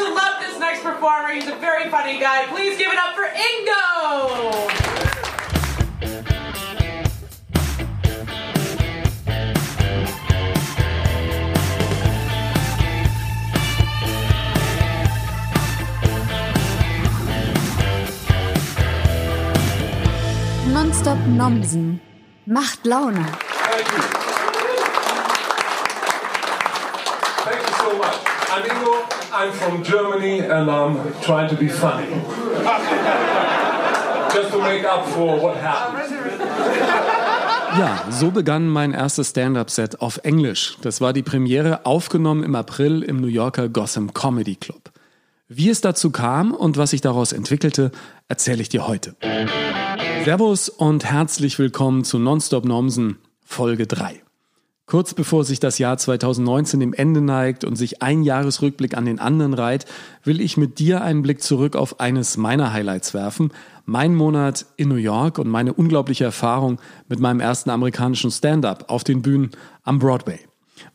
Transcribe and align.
to 0.00 0.14
love 0.14 0.40
this 0.40 0.58
next 0.58 0.82
performer. 0.82 1.28
He's 1.28 1.48
a 1.48 1.56
very 1.56 1.90
funny 1.90 2.18
guy. 2.18 2.46
Please 2.46 2.78
give 2.78 2.90
it 2.90 2.98
up 2.98 3.14
for 3.14 3.28
Ingo! 3.48 4.70
Nonstop 20.72 21.18
Nomsen 21.26 22.00
macht 22.46 22.86
Laune. 22.86 23.24
Thank 23.24 23.92
you. 23.92 24.02
Thank 27.44 27.60
you 27.68 27.74
so 27.76 27.98
much. 27.98 28.16
I'm 28.50 28.62
Ingo. 28.64 29.09
I'm 29.40 29.52
from 29.52 29.82
Germany 29.82 30.40
and 30.40 30.68
I'm 30.70 30.98
trying 31.22 31.48
to 31.48 31.56
be 31.56 31.68
funny. 31.68 32.08
Just 34.34 34.50
to 34.52 34.58
make 34.58 34.84
up 34.84 35.06
for 35.06 35.40
what 35.40 35.56
happened. 35.56 36.12
Ja, 37.78 38.04
so 38.10 38.30
begann 38.30 38.68
mein 38.68 38.92
erstes 38.92 39.30
Stand-up-Set 39.30 40.02
auf 40.02 40.20
Englisch. 40.24 40.76
Das 40.82 41.00
war 41.00 41.14
die 41.14 41.22
Premiere, 41.22 41.86
aufgenommen 41.86 42.42
im 42.42 42.54
April 42.54 43.02
im 43.02 43.20
New 43.20 43.28
Yorker 43.28 43.70
Gotham 43.70 44.12
Comedy 44.12 44.56
Club. 44.56 44.90
Wie 45.48 45.70
es 45.70 45.80
dazu 45.80 46.10
kam 46.10 46.52
und 46.52 46.76
was 46.76 46.90
sich 46.90 47.00
daraus 47.00 47.32
entwickelte, 47.32 47.92
erzähle 48.28 48.60
ich 48.60 48.68
dir 48.68 48.86
heute. 48.86 49.16
Servus 50.24 50.68
und 50.68 51.06
herzlich 51.06 51.58
willkommen 51.58 52.04
zu 52.04 52.18
Nonstop 52.18 52.66
Nomsen 52.66 53.16
Folge 53.46 53.86
3. 53.86 54.20
Kurz 54.90 55.14
bevor 55.14 55.44
sich 55.44 55.60
das 55.60 55.78
Jahr 55.78 55.98
2019 55.98 56.80
dem 56.80 56.92
Ende 56.92 57.20
neigt 57.20 57.62
und 57.62 57.76
sich 57.76 58.02
ein 58.02 58.24
Jahresrückblick 58.24 58.96
an 58.96 59.04
den 59.04 59.20
anderen 59.20 59.54
reiht, 59.54 59.86
will 60.24 60.40
ich 60.40 60.56
mit 60.56 60.80
dir 60.80 61.02
einen 61.02 61.22
Blick 61.22 61.44
zurück 61.44 61.76
auf 61.76 62.00
eines 62.00 62.36
meiner 62.36 62.72
Highlights 62.72 63.14
werfen, 63.14 63.52
mein 63.84 64.16
Monat 64.16 64.66
in 64.76 64.88
New 64.88 64.96
York 64.96 65.38
und 65.38 65.48
meine 65.48 65.74
unglaubliche 65.74 66.24
Erfahrung 66.24 66.80
mit 67.06 67.20
meinem 67.20 67.38
ersten 67.38 67.70
amerikanischen 67.70 68.32
Stand-up 68.32 68.86
auf 68.88 69.04
den 69.04 69.22
Bühnen 69.22 69.52
am 69.84 70.00
Broadway. 70.00 70.40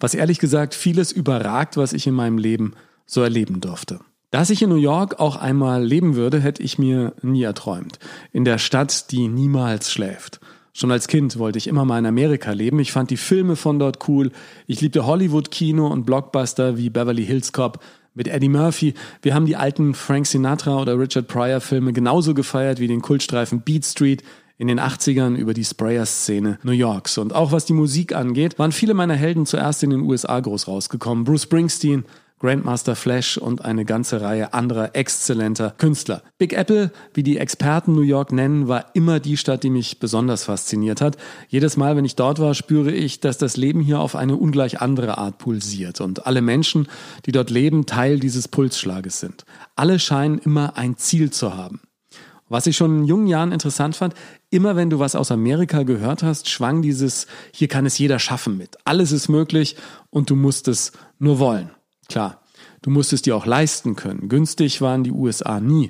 Was 0.02 0.14
ehrlich 0.14 0.40
gesagt 0.40 0.74
vieles 0.76 1.14
überragt, 1.14 1.78
was 1.78 1.94
ich 1.94 2.06
in 2.06 2.16
meinem 2.16 2.38
Leben 2.38 2.74
so 3.06 3.22
erleben 3.22 3.62
durfte. 3.62 4.02
Dass 4.30 4.50
ich 4.50 4.62
in 4.62 4.72
New 4.72 4.76
York 4.76 5.22
auch 5.22 5.38
einmal 5.38 5.82
leben 5.82 6.18
würde, 6.18 6.42
hätte 6.42 6.62
ich 6.62 6.78
mir 6.78 7.14
nie 7.22 7.44
erträumt. 7.44 8.00
In 8.34 8.44
der 8.44 8.58
Stadt, 8.58 9.12
die 9.12 9.30
niemals 9.30 9.90
schläft. 9.90 10.42
Schon 10.78 10.92
als 10.92 11.08
Kind 11.08 11.40
wollte 11.40 11.58
ich 11.58 11.68
immer 11.68 11.86
mal 11.86 12.00
in 12.00 12.06
Amerika 12.06 12.52
leben. 12.52 12.80
Ich 12.80 12.92
fand 12.92 13.10
die 13.10 13.16
Filme 13.16 13.56
von 13.56 13.80
dort 13.80 14.10
cool. 14.10 14.34
Ich 14.68 14.82
liebte 14.82 15.06
Hollywood-Kino 15.06 15.88
und 15.88 16.06
Blockbuster 16.06 16.78
wie 16.78 16.90
Beverly 16.90 17.26
Hills 17.26 17.54
Cop 17.54 17.80
mit 18.14 18.28
Eddie 18.28 18.50
Murphy. 18.50 18.94
Wir 19.22 19.36
haben 19.36 19.46
die 19.46 19.56
alten 19.56 19.94
Frank 19.94 20.28
Sinatra 20.28 20.82
oder 20.82 21.00
Richard 21.00 21.30
Pryor 21.30 21.62
Filme 21.62 21.94
genauso 21.94 22.34
gefeiert 22.34 22.82
wie 22.82 22.88
den 22.88 23.02
Kultstreifen 23.02 23.62
Beat 23.62 23.86
Street 23.86 24.22
in 24.58 24.68
den 24.68 24.82
80ern 24.82 25.38
über 25.38 25.54
die 25.54 25.64
Sprayer-Szene 25.64 26.60
New 26.64 26.74
Yorks. 26.74 27.18
Und 27.20 27.32
auch 27.32 27.54
was 27.54 27.64
die 27.64 27.72
Musik 27.72 28.14
angeht, 28.14 28.60
waren 28.60 28.74
viele 28.74 28.94
meiner 28.94 29.16
Helden 29.16 29.46
zuerst 29.46 29.82
in 29.82 29.92
den 29.92 30.02
USA 30.02 30.38
groß 30.42 30.68
rausgekommen. 30.68 31.24
Bruce 31.24 31.44
Springsteen, 31.44 32.04
Grandmaster 32.46 32.96
Flash 32.96 33.40
und 33.40 33.66
eine 33.66 33.86
ganze 33.86 34.22
Reihe 34.22 34.54
anderer 34.54 34.92
exzellenter 34.94 35.72
Künstler. 35.72 36.22
Big 36.38 36.54
Apple, 36.54 36.92
wie 37.16 37.24
die 37.24 37.40
Experten 37.40 37.94
New 37.94 38.02
York 38.02 38.32
nennen, 38.32 38.68
war 38.68 38.86
immer 38.94 39.20
die 39.20 39.36
Stadt, 39.36 39.64
die 39.64 39.72
mich 39.72 40.00
besonders 40.00 40.44
fasziniert 40.44 41.02
hat. 41.02 41.18
Jedes 41.48 41.76
Mal, 41.76 41.98
wenn 41.98 42.06
ich 42.06 42.16
dort 42.16 42.38
war, 42.38 42.54
spüre 42.54 42.92
ich, 42.92 43.20
dass 43.20 43.40
das 43.40 43.58
Leben 43.58 43.82
hier 43.82 44.00
auf 44.00 44.16
eine 44.16 44.36
ungleich 44.36 44.80
andere 44.80 45.18
Art 45.18 45.40
pulsiert 45.40 46.02
und 46.02 46.28
alle 46.28 46.44
Menschen, 46.44 46.88
die 47.26 47.32
dort 47.32 47.50
leben, 47.50 47.88
Teil 47.88 48.20
dieses 48.20 48.48
Pulsschlages 48.48 49.20
sind. 49.20 49.44
Alle 49.76 49.98
scheinen 49.98 50.38
immer 50.38 50.78
ein 50.78 50.98
Ziel 50.98 51.32
zu 51.32 51.58
haben. 51.58 51.82
Was 52.48 52.68
ich 52.68 52.78
schon 52.78 53.00
in 53.00 53.06
jungen 53.06 53.26
Jahren 53.26 53.54
interessant 53.54 53.96
fand, 53.96 54.14
immer 54.52 54.76
wenn 54.76 54.92
du 54.92 55.00
was 55.00 55.16
aus 55.16 55.32
Amerika 55.32 55.82
gehört 55.82 56.22
hast, 56.22 56.48
schwang 56.48 56.84
dieses, 56.84 57.26
hier 57.52 57.70
kann 57.70 57.88
es 57.88 57.98
jeder 57.98 58.20
schaffen 58.20 58.56
mit. 58.56 58.78
Alles 58.86 59.12
ist 59.12 59.30
möglich 59.30 59.78
und 60.12 60.30
du 60.30 60.36
musst 60.36 60.68
es 60.68 60.92
nur 61.18 61.40
wollen. 61.40 61.72
Klar, 62.08 62.45
du 62.86 62.92
musst 62.92 63.14
es 63.14 63.24
dir 63.24 63.36
auch 63.36 63.48
leisten 63.48 63.96
können. 63.96 64.30
Günstig 64.30 64.80
waren 64.80 65.04
die 65.04 65.12
USA 65.12 65.60
nie. 65.60 65.90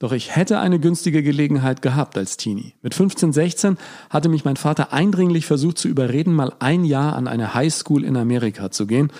Doch 0.00 0.10
ich 0.10 0.34
hätte 0.34 0.58
eine 0.58 0.80
günstige 0.80 1.22
Gelegenheit 1.22 1.82
gehabt 1.82 2.18
als 2.18 2.36
Teenie. 2.36 2.74
Mit 2.82 2.94
15, 2.94 3.32
16 3.32 3.78
hatte 4.10 4.28
mich 4.28 4.44
mein 4.44 4.56
Vater 4.56 4.92
eindringlich 4.92 5.46
versucht 5.46 5.78
zu 5.78 5.86
überreden, 5.86 6.34
mal 6.34 6.52
ein 6.58 6.84
Jahr 6.84 7.14
an 7.14 7.28
eine 7.28 7.54
Highschool 7.54 8.02
in 8.02 8.16
Amerika 8.16 8.72
zu 8.72 8.88
gehen. 8.88 9.12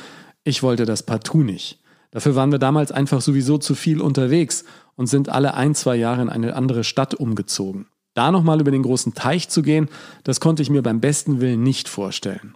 Ich 0.43 0.65
wollte 0.65 0.84
das 0.84 1.05
partout 1.05 1.44
nicht. 1.44 1.78
Dafür 2.11 2.34
waren 2.34 2.50
wir 2.50 2.59
damals 2.59 2.91
einfach 2.91 3.21
sowieso 3.21 3.56
zu 3.59 3.77
viel 3.77 4.00
unterwegs 4.00 4.65
und 4.97 5.06
sind 5.06 5.28
alle 5.28 5.55
ein, 5.55 5.77
zwei 5.77 5.94
Jahre 5.94 6.22
in 6.22 6.28
eine 6.28 6.56
andere 6.56 6.82
Stadt 6.82 7.15
umgezogen. 7.15 7.87
Da 8.15 8.32
nochmal 8.32 8.61
über 8.61 8.72
den 8.72 8.82
großen 8.82 9.15
Teich 9.15 9.49
zu 9.49 9.62
gehen, 9.62 9.88
das 10.25 10.41
konnte 10.41 10.62
ich 10.62 10.71
mir 10.71 10.82
beim 10.82 11.00
besten 11.00 11.41
Willen 11.41 11.62
nicht 11.62 11.88
vorstellen. 11.88 12.55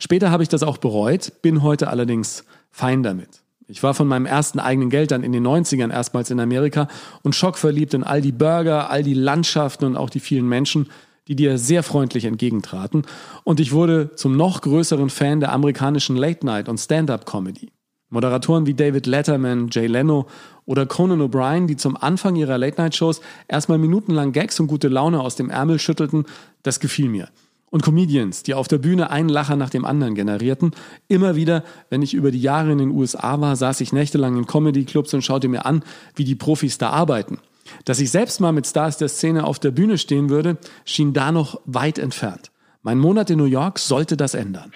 Später 0.00 0.32
habe 0.32 0.42
ich 0.42 0.48
das 0.48 0.64
auch 0.64 0.78
bereut, 0.78 1.40
bin 1.42 1.62
heute 1.62 1.86
allerdings 1.86 2.44
fein 2.72 3.04
damit. 3.04 3.44
Ich 3.70 3.84
war 3.84 3.94
von 3.94 4.08
meinem 4.08 4.26
ersten 4.26 4.58
eigenen 4.58 4.90
Geld 4.90 5.12
dann 5.12 5.22
in 5.22 5.30
den 5.30 5.46
90ern 5.46 5.92
erstmals 5.92 6.30
in 6.30 6.40
Amerika 6.40 6.88
und 7.22 7.36
schockverliebt 7.36 7.94
in 7.94 8.02
all 8.02 8.20
die 8.20 8.32
Burger, 8.32 8.90
all 8.90 9.04
die 9.04 9.14
Landschaften 9.14 9.84
und 9.84 9.96
auch 9.96 10.10
die 10.10 10.18
vielen 10.18 10.48
Menschen, 10.48 10.90
die 11.28 11.36
dir 11.36 11.56
sehr 11.56 11.84
freundlich 11.84 12.24
entgegentraten. 12.24 13.04
Und 13.44 13.60
ich 13.60 13.70
wurde 13.70 14.10
zum 14.16 14.36
noch 14.36 14.62
größeren 14.62 15.08
Fan 15.08 15.38
der 15.38 15.52
amerikanischen 15.52 16.16
Late 16.16 16.44
Night 16.44 16.68
und 16.68 16.78
Stand-up-Comedy. 16.78 17.70
Moderatoren 18.08 18.66
wie 18.66 18.74
David 18.74 19.06
Letterman, 19.06 19.68
Jay 19.70 19.86
Leno 19.86 20.26
oder 20.66 20.84
Conan 20.86 21.20
O'Brien, 21.20 21.68
die 21.68 21.76
zum 21.76 21.96
Anfang 21.96 22.34
ihrer 22.34 22.58
Late-Night-Shows 22.58 23.20
erstmal 23.46 23.78
minutenlang 23.78 24.32
Gags 24.32 24.58
und 24.58 24.66
gute 24.66 24.88
Laune 24.88 25.20
aus 25.20 25.36
dem 25.36 25.48
Ärmel 25.48 25.78
schüttelten, 25.78 26.24
das 26.64 26.80
gefiel 26.80 27.08
mir 27.08 27.28
und 27.70 27.82
Comedians, 27.82 28.42
die 28.42 28.54
auf 28.54 28.68
der 28.68 28.78
Bühne 28.78 29.10
einen 29.10 29.28
Lacher 29.28 29.56
nach 29.56 29.70
dem 29.70 29.84
anderen 29.84 30.14
generierten. 30.14 30.72
Immer 31.08 31.36
wieder, 31.36 31.64
wenn 31.88 32.02
ich 32.02 32.14
über 32.14 32.30
die 32.30 32.42
Jahre 32.42 32.72
in 32.72 32.78
den 32.78 32.90
USA 32.90 33.40
war, 33.40 33.56
saß 33.56 33.80
ich 33.80 33.92
nächtelang 33.92 34.36
in 34.36 34.46
Comedy-Clubs 34.46 35.14
und 35.14 35.22
schaute 35.22 35.48
mir 35.48 35.66
an, 35.66 35.82
wie 36.16 36.24
die 36.24 36.34
Profis 36.34 36.78
da 36.78 36.90
arbeiten. 36.90 37.38
Dass 37.84 38.00
ich 38.00 38.10
selbst 38.10 38.40
mal 38.40 38.52
mit 38.52 38.66
Stars 38.66 38.98
der 38.98 39.08
Szene 39.08 39.44
auf 39.44 39.58
der 39.58 39.70
Bühne 39.70 39.98
stehen 39.98 40.28
würde, 40.28 40.58
schien 40.84 41.12
da 41.12 41.30
noch 41.30 41.60
weit 41.64 41.98
entfernt. 41.98 42.50
Mein 42.82 42.98
Monat 42.98 43.30
in 43.30 43.38
New 43.38 43.44
York 43.44 43.78
sollte 43.78 44.16
das 44.16 44.34
ändern. 44.34 44.72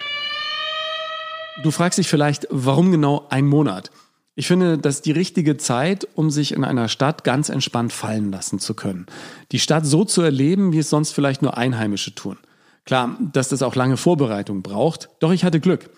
Du 1.63 1.71
fragst 1.71 1.97
dich 1.97 2.07
vielleicht, 2.07 2.47
warum 2.49 2.91
genau 2.91 3.27
ein 3.29 3.45
Monat? 3.45 3.91
Ich 4.35 4.47
finde, 4.47 4.77
das 4.77 4.95
ist 4.95 5.05
die 5.05 5.13
richtige 5.13 5.55
Zeit, 5.55 6.07
um 6.13 6.29
sich 6.29 6.51
in 6.51 6.65
einer 6.65 6.89
Stadt 6.89 7.23
ganz 7.23 7.47
entspannt 7.47 7.93
fallen 7.93 8.31
lassen 8.31 8.59
zu 8.59 8.73
können. 8.73 9.05
Die 9.53 9.59
Stadt 9.59 9.85
so 9.85 10.03
zu 10.03 10.21
erleben, 10.21 10.73
wie 10.73 10.79
es 10.79 10.89
sonst 10.89 11.13
vielleicht 11.13 11.41
nur 11.41 11.57
Einheimische 11.57 12.13
tun. 12.13 12.37
Klar, 12.85 13.17
dass 13.33 13.49
das 13.49 13.63
auch 13.63 13.75
lange 13.75 13.97
Vorbereitung 13.97 14.61
braucht, 14.61 15.09
doch 15.19 15.31
ich 15.31 15.43
hatte 15.43 15.59
Glück. 15.59 15.89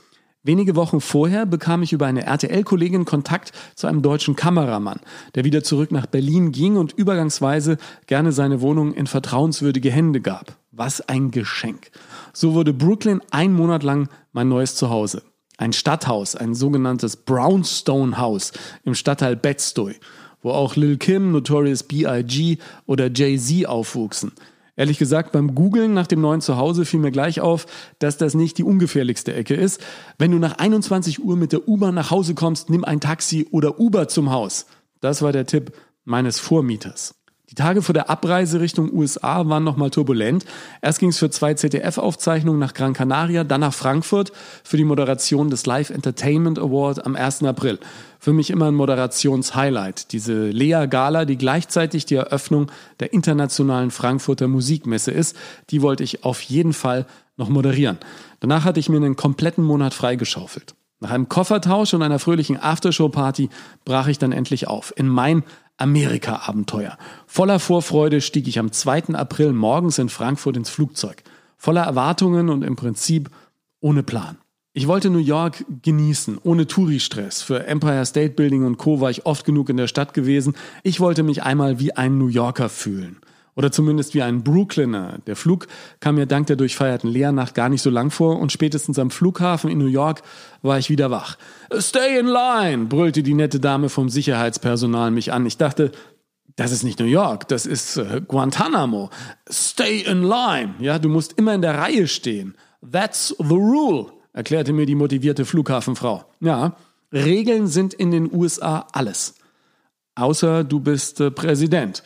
Wenige 0.44 0.78
Wochen 0.78 1.02
vorher 1.02 1.46
bekam 1.46 1.84
ich 1.84 1.92
über 1.92 2.06
eine 2.06 2.26
RTL-Kollegin 2.26 3.04
Kontakt 3.04 3.52
zu 3.76 3.88
einem 3.88 4.02
deutschen 4.02 4.38
Kameramann, 4.38 5.02
der 5.36 5.44
wieder 5.44 5.62
zurück 5.62 5.92
nach 5.92 6.06
Berlin 6.06 6.54
ging 6.54 6.78
und 6.78 6.94
übergangsweise 6.94 7.78
gerne 8.06 8.32
seine 8.32 8.62
Wohnung 8.62 8.94
in 8.94 9.08
vertrauenswürdige 9.08 9.92
Hände 9.92 10.22
gab. 10.22 10.56
Was 10.72 11.02
ein 11.10 11.32
Geschenk. 11.32 11.92
So 12.32 12.54
wurde 12.54 12.72
Brooklyn 12.72 13.22
ein 13.32 13.52
Monat 13.52 13.84
lang 13.84 14.08
mein 14.32 14.48
neues 14.48 14.76
Zuhause. 14.76 15.24
Ein 15.58 15.74
Stadthaus, 15.74 16.38
ein 16.38 16.56
sogenanntes 16.56 17.18
Brownstone 17.18 18.18
House 18.18 18.54
im 18.86 18.96
Stadtteil 18.96 19.36
Bed-Stuy, 19.36 19.96
wo 20.42 20.52
auch 20.52 20.78
Lil 20.78 20.96
Kim, 20.96 21.34
Notorious 21.34 21.84
B.I.G. 21.84 22.60
oder 22.86 23.12
Jay-Z 23.12 23.68
aufwuchsen. 23.68 24.32
Ehrlich 24.78 25.00
gesagt, 25.00 25.32
beim 25.32 25.56
Googlen 25.56 25.94
nach 25.94 26.06
dem 26.06 26.22
neuen 26.22 26.40
Zuhause 26.40 26.86
fiel 26.86 27.00
mir 27.00 27.12
gleich 27.12 27.42
auf, 27.42 27.66
dass 27.98 28.18
das 28.18 28.36
nicht 28.36 28.60
die 28.60 28.64
ungefährlichste 28.64 29.34
Ecke 29.34 29.56
ist. 29.56 29.82
Wenn 30.20 30.32
du 30.32 30.38
nach 30.38 30.60
21 30.60 31.22
Uhr 31.22 31.36
mit 31.36 31.52
der 31.52 31.68
U-Bahn 31.68 31.96
nach 31.96 32.12
Hause 32.12 32.36
kommst, 32.36 32.70
nimm 32.70 32.86
ein 32.86 33.02
Taxi 33.02 33.48
oder 33.52 33.80
Uber 33.80 34.08
zum 34.08 34.32
Haus. 34.32 34.68
Das 35.02 35.24
war 35.24 35.32
der 35.32 35.48
Tipp 35.48 35.74
meines 36.06 36.40
Vormieters. 36.40 37.17
Die 37.50 37.56
Tage 37.56 37.82
vor 37.82 37.94
der 37.94 38.10
Abreise 38.10 38.60
Richtung 38.60 38.92
USA 38.92 39.48
waren 39.48 39.64
nochmal 39.64 39.90
turbulent. 39.90 40.44
Erst 40.82 41.00
ging 41.00 41.10
es 41.10 41.18
für 41.18 41.30
zwei 41.30 41.54
ZDF-Aufzeichnungen 41.54 42.60
nach 42.60 42.74
Gran 42.74 42.92
Canaria, 42.92 43.46
dann 43.46 43.62
nach 43.62 43.74
Frankfurt 43.74 44.34
für 44.66 44.76
die 44.76 44.84
Moderation 44.84 45.50
des 45.50 45.66
Live 45.66 45.90
Entertainment 45.90 46.60
Award 46.60 47.06
am 47.06 47.16
1. 47.16 47.44
April. 47.44 47.80
Für 48.20 48.34
mich 48.34 48.50
immer 48.50 48.66
ein 48.66 48.76
Moderationshighlight. 48.76 50.12
Diese 50.12 50.50
Lea 50.50 50.88
Gala, 50.90 51.24
die 51.24 51.38
gleichzeitig 51.38 52.06
die 52.06 52.16
Eröffnung 52.16 52.70
der 53.00 53.14
internationalen 53.14 53.92
Frankfurter 53.92 54.50
Musikmesse 54.50 55.12
ist, 55.12 55.38
die 55.70 55.82
wollte 55.82 56.04
ich 56.04 56.26
auf 56.26 56.42
jeden 56.42 56.74
Fall 56.74 57.06
noch 57.38 57.48
moderieren. 57.48 57.98
Danach 58.42 58.66
hatte 58.66 58.82
ich 58.82 58.90
mir 58.90 58.98
einen 58.98 59.16
kompletten 59.16 59.64
Monat 59.64 59.94
freigeschaufelt. 59.94 60.76
Nach 61.00 61.12
einem 61.12 61.30
Koffertausch 61.30 61.94
und 61.94 62.02
einer 62.02 62.20
fröhlichen 62.20 62.60
Aftershow-Party 62.60 63.50
brach 63.86 64.08
ich 64.08 64.18
dann 64.18 64.32
endlich 64.32 64.68
auf 64.68 64.92
in 64.98 65.08
mein 65.08 65.44
Amerika-Abenteuer. 65.78 66.98
Voller 67.26 67.60
Vorfreude 67.60 68.22
stieg 68.22 68.48
ich 68.48 68.60
am 68.60 68.72
2. 68.72 69.16
April 69.16 69.54
morgens 69.54 70.00
in 70.00 70.10
Frankfurt 70.10 70.58
ins 70.58 70.70
Flugzeug. 70.70 71.24
Voller 71.58 71.84
Erwartungen 71.84 72.50
und 72.50 72.64
im 72.64 72.76
Prinzip 72.76 73.30
ohne 73.80 74.04
Plan. 74.04 74.38
Ich 74.74 74.88
wollte 74.88 75.10
New 75.10 75.18
York 75.18 75.66
genießen, 75.82 76.38
ohne 76.44 76.68
Touri-Stress. 76.68 77.42
Für 77.42 77.66
Empire 77.66 78.06
State 78.06 78.36
Building 78.36 78.64
und 78.64 78.78
Co. 78.78 79.02
war 79.02 79.10
ich 79.10 79.26
oft 79.26 79.44
genug 79.44 79.70
in 79.70 79.78
der 79.78 79.88
Stadt 79.88 80.14
gewesen. 80.14 80.54
Ich 80.84 81.00
wollte 81.00 81.24
mich 81.24 81.42
einmal 81.42 81.80
wie 81.80 81.96
ein 81.96 82.20
New 82.20 82.28
Yorker 82.28 82.70
fühlen. 82.70 83.18
Oder 83.58 83.72
zumindest 83.72 84.14
wie 84.14 84.22
ein 84.22 84.44
Brooklyner. 84.44 85.18
Der 85.26 85.36
Flug 85.36 85.68
kam 86.00 86.16
mir 86.16 86.28
dank 86.28 86.46
der 86.46 86.56
durchfeierten 86.56 87.10
Leernacht 87.10 87.56
gar 87.56 87.70
nicht 87.70 87.82
so 87.82 87.90
lang 87.90 88.12
vor 88.12 88.40
und 88.40 88.52
spätestens 88.52 89.00
am 89.00 89.10
Flughafen 89.10 89.72
in 89.72 89.80
New 89.80 89.88
York 89.88 90.22
war 90.62 90.78
ich 90.78 90.92
wieder 90.92 91.10
wach. 91.10 91.38
Stay 91.80 92.20
in 92.20 92.28
line, 92.28 92.86
brüllte 92.86 93.24
die 93.24 93.34
nette 93.34 93.60
Dame 93.60 93.90
vom 93.90 94.10
Sicherheitspersonal 94.10 95.10
mich 95.10 95.34
an. 95.34 95.48
Ich 95.48 95.58
dachte, 95.58 95.92
das 96.56 96.72
ist 96.72 96.84
nicht 96.84 97.00
New 97.00 97.06
York, 97.06 97.48
das 97.48 97.66
ist 97.66 97.98
äh, 97.98 98.22
Guantanamo. 98.28 99.10
Stay 99.52 100.02
in 100.02 100.22
line. 100.22 100.76
Ja, 100.80 101.00
du 101.00 101.10
musst 101.10 101.34
immer 101.34 101.56
in 101.56 101.64
der 101.64 101.80
Reihe 101.80 102.08
stehen. 102.08 102.56
That's 102.92 103.36
the 103.40 103.56
rule 103.56 104.12
erklärte 104.34 104.72
mir 104.72 104.86
die 104.86 104.94
motivierte 104.94 105.46
Flughafenfrau. 105.46 106.24
Ja, 106.42 106.76
Regeln 107.12 107.66
sind 107.66 107.96
in 107.96 108.12
den 108.12 108.32
USA 108.32 108.86
alles. 108.92 109.34
Außer 110.14 110.64
du 110.64 110.80
bist 110.80 111.20
äh, 111.22 111.32
Präsident. 111.32 112.04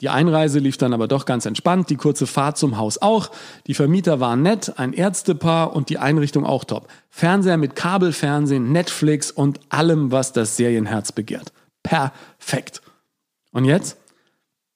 Die 0.00 0.08
Einreise 0.08 0.60
lief 0.60 0.76
dann 0.76 0.92
aber 0.92 1.08
doch 1.08 1.24
ganz 1.24 1.44
entspannt, 1.44 1.90
die 1.90 1.96
kurze 1.96 2.28
Fahrt 2.28 2.56
zum 2.56 2.78
Haus 2.78 2.98
auch. 2.98 3.30
Die 3.66 3.74
Vermieter 3.74 4.20
waren 4.20 4.42
nett, 4.42 4.78
ein 4.78 4.92
Ärztepaar 4.92 5.74
und 5.74 5.88
die 5.88 5.98
Einrichtung 5.98 6.46
auch 6.46 6.64
top. 6.64 6.86
Fernseher 7.10 7.56
mit 7.56 7.74
Kabelfernsehen, 7.74 8.70
Netflix 8.70 9.32
und 9.32 9.58
allem, 9.70 10.12
was 10.12 10.32
das 10.32 10.56
Serienherz 10.56 11.10
begehrt. 11.10 11.52
Perfekt. 11.82 12.80
Und 13.50 13.64
jetzt? 13.64 13.96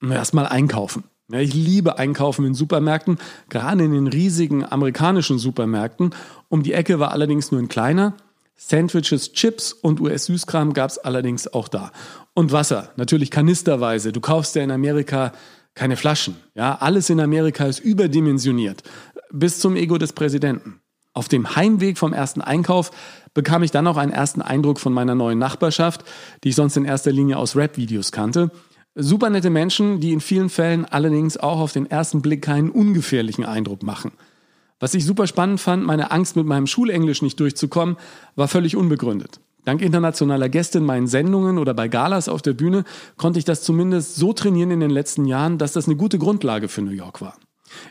Erstmal 0.03 0.47
einkaufen. 0.47 1.05
Ich 1.31 1.55
liebe 1.55 1.99
Einkaufen 1.99 2.45
in 2.45 2.55
Supermärkten, 2.55 3.19
gerade 3.49 3.85
in 3.85 3.93
den 3.93 4.07
riesigen 4.09 4.71
amerikanischen 4.71 5.39
Supermärkten. 5.39 6.15
Um 6.49 6.63
die 6.63 6.75
Ecke 6.75 6.99
war 6.99 7.13
allerdings 7.13 7.53
nur 7.53 7.61
ein 7.61 7.69
kleiner. 7.69 8.15
Sandwiches, 8.57 9.33
Chips 9.33 9.73
und 9.73 10.01
US-Süßkram 10.01 10.73
gab 10.73 10.91
es 10.91 10.99
allerdings 10.99 11.53
auch 11.53 11.69
da. 11.69 11.93
Und 12.35 12.53
Wasser, 12.53 12.93
natürlich 12.97 13.31
kanisterweise. 13.31 14.13
Du 14.13 14.21
kaufst 14.21 14.55
ja 14.55 14.63
in 14.63 14.71
Amerika 14.71 15.33
keine 15.75 15.97
Flaschen. 15.97 16.37
Ja, 16.55 16.77
alles 16.77 17.11
in 17.11 17.21
Amerika 17.21 17.65
ist 17.67 17.81
überdimensioniert. 17.81 18.83
Bis 19.31 19.59
zum 19.59 19.77
Ego 19.77 19.99
des 19.99 20.13
Präsidenten. 20.13 20.81
Auf 21.15 21.29
dem 21.29 21.57
Heimweg 21.57 21.99
vom 21.99 22.13
ersten 22.13 22.41
Einkauf 22.41 22.91
bekam 23.35 23.63
ich 23.63 23.71
dann 23.71 23.87
auch 23.87 23.97
einen 23.97 24.13
ersten 24.13 24.41
Eindruck 24.41 24.81
von 24.81 24.93
meiner 24.93 25.15
neuen 25.15 25.39
Nachbarschaft, 25.39 26.05
die 26.43 26.51
ich 26.51 26.57
sonst 26.57 26.77
in 26.77 26.85
erster 26.85 27.13
Linie 27.13 27.37
aus 27.37 27.57
Rap-Videos 27.57 28.13
kannte. 28.13 28.51
Super 28.95 29.31
nette 29.31 29.51
Menschen, 29.51 30.01
die 30.01 30.13
in 30.13 30.21
vielen 30.21 30.51
Fällen 30.51 30.85
allerdings 30.85 31.37
auch 31.37 31.61
auf 31.61 31.73
den 31.73 31.91
ersten 31.91 32.23
Blick 32.23 32.43
keinen 32.43 32.71
ungefährlichen 32.71 33.45
Eindruck 33.45 33.83
machen. 33.83 34.13
Was 34.83 34.95
ich 34.95 35.07
super 35.07 35.29
spannend 35.29 35.61
fand, 35.61 35.87
meine 35.87 36.11
Angst 36.11 36.35
mit 36.35 36.45
meinem 36.45 36.67
Schulenglisch 36.67 37.23
nicht 37.23 37.39
durchzukommen, 37.39 37.97
war 38.35 38.49
völlig 38.49 38.75
unbegründet. 38.75 39.39
Dank 39.65 39.81
internationaler 39.81 40.49
Gäste 40.49 40.79
in 40.79 40.85
meinen 40.85 41.07
Sendungen 41.07 41.59
oder 41.59 41.73
bei 41.73 41.87
Galas 41.87 42.29
auf 42.29 42.43
der 42.43 42.55
Bühne 42.55 42.83
konnte 43.17 43.39
ich 43.39 43.45
das 43.45 43.63
zumindest 43.63 44.17
so 44.17 44.33
trainieren 44.33 44.73
in 44.73 44.81
den 44.81 44.91
letzten 44.91 45.25
Jahren, 45.25 45.57
dass 45.57 45.71
das 45.71 45.87
eine 45.87 45.95
gute 45.95 46.19
Grundlage 46.19 46.67
für 46.67 46.83
New 46.83 46.91
York 46.91 47.21
war. 47.21 47.37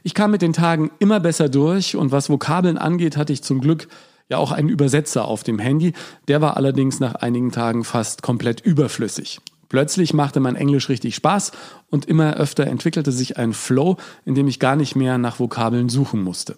Ich 0.03 0.13
kam 0.13 0.31
mit 0.31 0.41
den 0.41 0.51
Tagen 0.51 0.91
immer 0.99 1.21
besser 1.21 1.47
durch 1.47 1.95
und 1.95 2.11
was 2.11 2.29
Vokabeln 2.29 2.77
angeht, 2.77 3.15
hatte 3.15 3.31
ich 3.31 3.41
zum 3.41 3.61
Glück 3.61 3.88
ja 4.27 4.38
auch 4.38 4.51
einen 4.51 4.67
Übersetzer 4.67 5.23
auf 5.23 5.43
dem 5.43 5.59
Handy. 5.59 5.93
Der 6.27 6.41
war 6.41 6.57
allerdings 6.57 6.99
nach 6.99 7.15
einigen 7.15 7.53
Tagen 7.53 7.85
fast 7.85 8.21
komplett 8.21 8.59
überflüssig. 8.59 9.39
Plötzlich 9.69 10.13
machte 10.13 10.41
mein 10.41 10.57
Englisch 10.57 10.89
richtig 10.89 11.15
Spaß 11.15 11.53
und 11.89 12.05
immer 12.05 12.33
öfter 12.33 12.67
entwickelte 12.67 13.13
sich 13.13 13.38
ein 13.38 13.53
Flow, 13.53 13.95
in 14.25 14.35
dem 14.35 14.49
ich 14.49 14.59
gar 14.59 14.75
nicht 14.75 14.97
mehr 14.97 15.17
nach 15.17 15.39
Vokabeln 15.39 15.88
suchen 15.88 16.21
musste. 16.21 16.57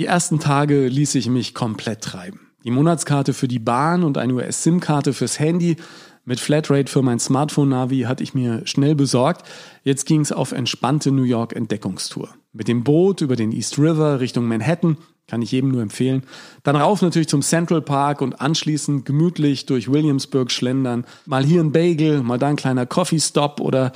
Die 0.00 0.06
ersten 0.06 0.40
Tage 0.40 0.88
ließ 0.88 1.14
ich 1.16 1.28
mich 1.28 1.52
komplett 1.52 2.00
treiben. 2.00 2.40
Die 2.64 2.70
Monatskarte 2.70 3.34
für 3.34 3.48
die 3.48 3.58
Bahn 3.58 4.02
und 4.02 4.16
eine 4.16 4.32
US-SIM-Karte 4.32 5.12
fürs 5.12 5.38
Handy 5.38 5.76
mit 6.24 6.40
Flatrate 6.40 6.90
für 6.90 7.02
mein 7.02 7.18
Smartphone-Navi 7.18 8.04
hatte 8.04 8.22
ich 8.22 8.32
mir 8.32 8.62
schnell 8.64 8.94
besorgt. 8.94 9.46
Jetzt 9.84 10.06
ging 10.06 10.22
es 10.22 10.32
auf 10.32 10.52
entspannte 10.52 11.12
New 11.12 11.24
York-Entdeckungstour. 11.24 12.30
Mit 12.54 12.66
dem 12.66 12.82
Boot 12.82 13.20
über 13.20 13.36
den 13.36 13.52
East 13.52 13.78
River 13.78 14.20
Richtung 14.20 14.48
Manhattan 14.48 14.96
kann 15.26 15.42
ich 15.42 15.52
jedem 15.52 15.70
nur 15.70 15.82
empfehlen. 15.82 16.22
Dann 16.62 16.76
rauf 16.76 17.02
natürlich 17.02 17.28
zum 17.28 17.42
Central 17.42 17.82
Park 17.82 18.22
und 18.22 18.40
anschließend 18.40 19.04
gemütlich 19.04 19.66
durch 19.66 19.92
Williamsburg 19.92 20.50
schlendern. 20.50 21.04
Mal 21.26 21.44
hier 21.44 21.60
ein 21.60 21.72
Bagel, 21.72 22.22
mal 22.22 22.38
da 22.38 22.46
ein 22.46 22.56
kleiner 22.56 22.86
Coffee 22.86 23.20
Stop 23.20 23.60
oder 23.60 23.92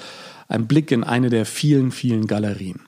ein 0.48 0.66
Blick 0.66 0.90
in 0.90 1.02
eine 1.02 1.30
der 1.30 1.46
vielen, 1.46 1.92
vielen 1.92 2.26
Galerien. 2.26 2.82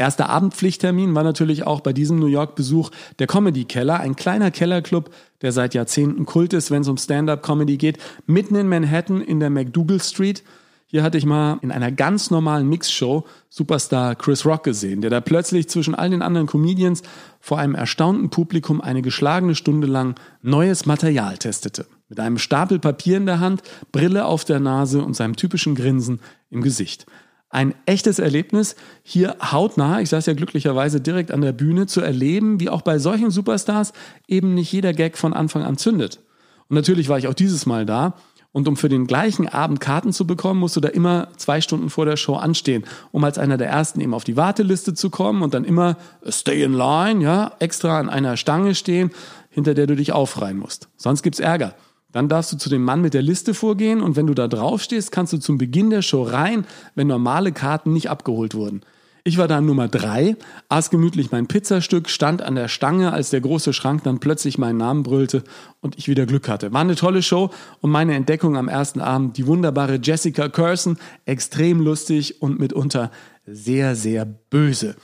Erster 0.00 0.30
Abendpflichttermin 0.30 1.14
war 1.14 1.24
natürlich 1.24 1.66
auch 1.66 1.82
bei 1.82 1.92
diesem 1.92 2.18
New 2.18 2.26
York-Besuch 2.26 2.88
der 3.18 3.26
Comedy 3.26 3.66
Keller, 3.66 4.00
ein 4.00 4.16
kleiner 4.16 4.50
Kellerclub, 4.50 5.10
der 5.42 5.52
seit 5.52 5.74
Jahrzehnten 5.74 6.24
Kult 6.24 6.54
ist, 6.54 6.70
wenn 6.70 6.80
es 6.80 6.88
um 6.88 6.96
Stand-up-Comedy 6.96 7.76
geht, 7.76 7.98
mitten 8.24 8.54
in 8.54 8.66
Manhattan 8.66 9.20
in 9.20 9.40
der 9.40 9.50
McDougal 9.50 10.00
Street. 10.00 10.42
Hier 10.86 11.02
hatte 11.02 11.18
ich 11.18 11.26
mal 11.26 11.58
in 11.60 11.70
einer 11.70 11.92
ganz 11.92 12.30
normalen 12.30 12.66
Mixshow 12.66 13.26
Superstar 13.50 14.14
Chris 14.14 14.46
Rock 14.46 14.64
gesehen, 14.64 15.02
der 15.02 15.10
da 15.10 15.20
plötzlich 15.20 15.68
zwischen 15.68 15.94
all 15.94 16.08
den 16.08 16.22
anderen 16.22 16.46
Comedians 16.46 17.02
vor 17.38 17.58
einem 17.58 17.74
erstaunten 17.74 18.30
Publikum 18.30 18.80
eine 18.80 19.02
geschlagene 19.02 19.54
Stunde 19.54 19.86
lang 19.86 20.14
neues 20.40 20.86
Material 20.86 21.36
testete. 21.36 21.84
Mit 22.08 22.20
einem 22.20 22.38
Stapel 22.38 22.78
Papier 22.78 23.18
in 23.18 23.26
der 23.26 23.40
Hand, 23.40 23.62
Brille 23.92 24.24
auf 24.24 24.46
der 24.46 24.60
Nase 24.60 25.04
und 25.04 25.14
seinem 25.14 25.36
typischen 25.36 25.74
Grinsen 25.74 26.20
im 26.48 26.62
Gesicht. 26.62 27.04
Ein 27.50 27.74
echtes 27.84 28.18
Erlebnis, 28.18 28.76
hier 29.02 29.36
hautnah, 29.42 30.00
ich 30.00 30.08
saß 30.08 30.26
ja 30.26 30.34
glücklicherweise 30.34 31.00
direkt 31.00 31.32
an 31.32 31.40
der 31.40 31.52
Bühne, 31.52 31.86
zu 31.86 32.00
erleben, 32.00 32.60
wie 32.60 32.70
auch 32.70 32.82
bei 32.82 32.98
solchen 32.98 33.30
Superstars 33.30 33.92
eben 34.28 34.54
nicht 34.54 34.72
jeder 34.72 34.92
Gag 34.92 35.18
von 35.18 35.32
Anfang 35.32 35.64
an 35.64 35.76
zündet. 35.76 36.20
Und 36.68 36.76
natürlich 36.76 37.08
war 37.08 37.18
ich 37.18 37.26
auch 37.26 37.34
dieses 37.34 37.66
Mal 37.66 37.84
da 37.84 38.14
und 38.52 38.66
um 38.66 38.76
für 38.76 38.88
den 38.88 39.06
gleichen 39.06 39.48
Abend 39.48 39.80
Karten 39.80 40.12
zu 40.12 40.26
bekommen, 40.26 40.58
musst 40.58 40.74
du 40.74 40.80
da 40.80 40.88
immer 40.88 41.28
zwei 41.36 41.60
Stunden 41.60 41.88
vor 41.88 42.04
der 42.04 42.16
Show 42.16 42.34
anstehen, 42.34 42.84
um 43.12 43.22
als 43.22 43.38
einer 43.38 43.56
der 43.56 43.68
ersten 43.68 44.00
eben 44.00 44.14
auf 44.14 44.24
die 44.24 44.36
Warteliste 44.36 44.94
zu 44.94 45.08
kommen 45.08 45.42
und 45.42 45.54
dann 45.54 45.64
immer 45.64 45.96
stay 46.28 46.62
in 46.62 46.72
line, 46.72 47.22
ja, 47.22 47.52
extra 47.60 48.00
an 48.00 48.08
einer 48.08 48.36
Stange 48.36 48.74
stehen, 48.74 49.10
hinter 49.50 49.74
der 49.74 49.86
du 49.86 49.94
dich 49.94 50.12
aufreihen 50.12 50.58
musst. 50.58 50.88
Sonst 50.96 51.22
gibt's 51.22 51.38
Ärger. 51.38 51.74
Dann 52.12 52.28
darfst 52.28 52.52
du 52.52 52.56
zu 52.56 52.68
dem 52.68 52.82
Mann 52.82 53.00
mit 53.00 53.14
der 53.14 53.22
Liste 53.22 53.54
vorgehen 53.54 54.02
und 54.02 54.16
wenn 54.16 54.26
du 54.26 54.34
da 54.34 54.48
drauf 54.48 54.82
stehst, 54.82 55.12
kannst 55.12 55.32
du 55.32 55.38
zum 55.38 55.58
Beginn 55.58 55.90
der 55.90 56.02
Show 56.02 56.22
rein, 56.22 56.66
wenn 56.94 57.06
normale 57.06 57.52
Karten 57.52 57.92
nicht 57.92 58.10
abgeholt 58.10 58.54
wurden. 58.54 58.82
Ich 59.22 59.36
war 59.36 59.48
da 59.48 59.60
Nummer 59.60 59.86
drei, 59.86 60.36
aß 60.70 60.88
gemütlich 60.88 61.30
mein 61.30 61.46
Pizzastück, 61.46 62.08
stand 62.08 62.40
an 62.40 62.54
der 62.54 62.68
Stange, 62.68 63.12
als 63.12 63.28
der 63.28 63.42
große 63.42 63.74
Schrank 63.74 64.02
dann 64.02 64.18
plötzlich 64.18 64.56
meinen 64.56 64.78
Namen 64.78 65.02
brüllte 65.02 65.44
und 65.80 65.98
ich 65.98 66.08
wieder 66.08 66.24
Glück 66.24 66.48
hatte. 66.48 66.72
War 66.72 66.80
eine 66.80 66.96
tolle 66.96 67.22
Show 67.22 67.50
und 67.80 67.90
meine 67.90 68.14
Entdeckung 68.14 68.56
am 68.56 68.68
ersten 68.68 69.00
Abend, 69.00 69.36
die 69.36 69.46
wunderbare 69.46 70.00
Jessica 70.02 70.48
Curson, 70.48 70.96
extrem 71.26 71.80
lustig 71.80 72.40
und 72.40 72.58
mitunter 72.58 73.10
sehr, 73.46 73.94
sehr 73.94 74.24
böse. 74.24 74.96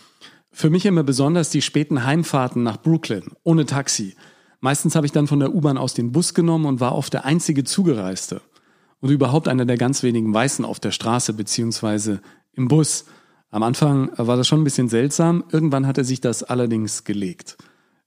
Für 0.50 0.70
mich 0.70 0.86
immer 0.86 1.02
besonders 1.02 1.50
die 1.50 1.60
späten 1.60 2.04
Heimfahrten 2.04 2.62
nach 2.62 2.78
Brooklyn, 2.78 3.32
ohne 3.42 3.66
Taxi. 3.66 4.14
Meistens 4.60 4.94
habe 4.94 5.06
ich 5.06 5.12
dann 5.12 5.26
von 5.26 5.40
der 5.40 5.54
U-Bahn 5.54 5.78
aus 5.78 5.94
den 5.94 6.12
Bus 6.12 6.34
genommen 6.34 6.66
und 6.66 6.80
war 6.80 6.94
oft 6.94 7.12
der 7.12 7.25
einzige 7.25 7.64
Zugereiste. 7.64 8.40
Und 9.00 9.10
überhaupt 9.10 9.48
einer 9.48 9.66
der 9.66 9.76
ganz 9.76 10.02
wenigen 10.02 10.32
Weißen 10.32 10.64
auf 10.64 10.80
der 10.80 10.90
Straße 10.90 11.32
beziehungsweise 11.34 12.20
im 12.52 12.68
Bus. 12.68 13.04
Am 13.50 13.62
Anfang 13.62 14.10
war 14.16 14.36
das 14.36 14.48
schon 14.48 14.60
ein 14.60 14.64
bisschen 14.64 14.88
seltsam, 14.88 15.44
irgendwann 15.52 15.86
hat 15.86 15.98
er 15.98 16.04
sich 16.04 16.20
das 16.20 16.42
allerdings 16.42 17.04
gelegt. 17.04 17.56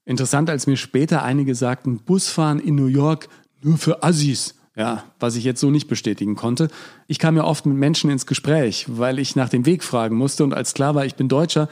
Interessant, 0.04 0.50
als 0.50 0.66
mir 0.66 0.76
später 0.76 1.22
einige 1.22 1.54
sagten, 1.54 1.98
Busfahren 1.98 2.58
in 2.58 2.74
New 2.74 2.86
York 2.86 3.28
nur 3.62 3.78
für 3.78 4.02
Assis. 4.02 4.56
Ja, 4.76 5.04
was 5.18 5.36
ich 5.36 5.44
jetzt 5.44 5.60
so 5.60 5.70
nicht 5.70 5.88
bestätigen 5.88 6.36
konnte. 6.36 6.68
Ich 7.06 7.18
kam 7.18 7.36
ja 7.36 7.44
oft 7.44 7.66
mit 7.66 7.76
Menschen 7.76 8.08
ins 8.10 8.26
Gespräch, 8.26 8.86
weil 8.88 9.18
ich 9.18 9.36
nach 9.36 9.48
dem 9.48 9.66
Weg 9.66 9.82
fragen 9.82 10.16
musste 10.16 10.44
und 10.44 10.54
als 10.54 10.74
klar 10.74 10.94
war, 10.94 11.04
ich 11.04 11.16
bin 11.16 11.28
Deutscher, 11.28 11.68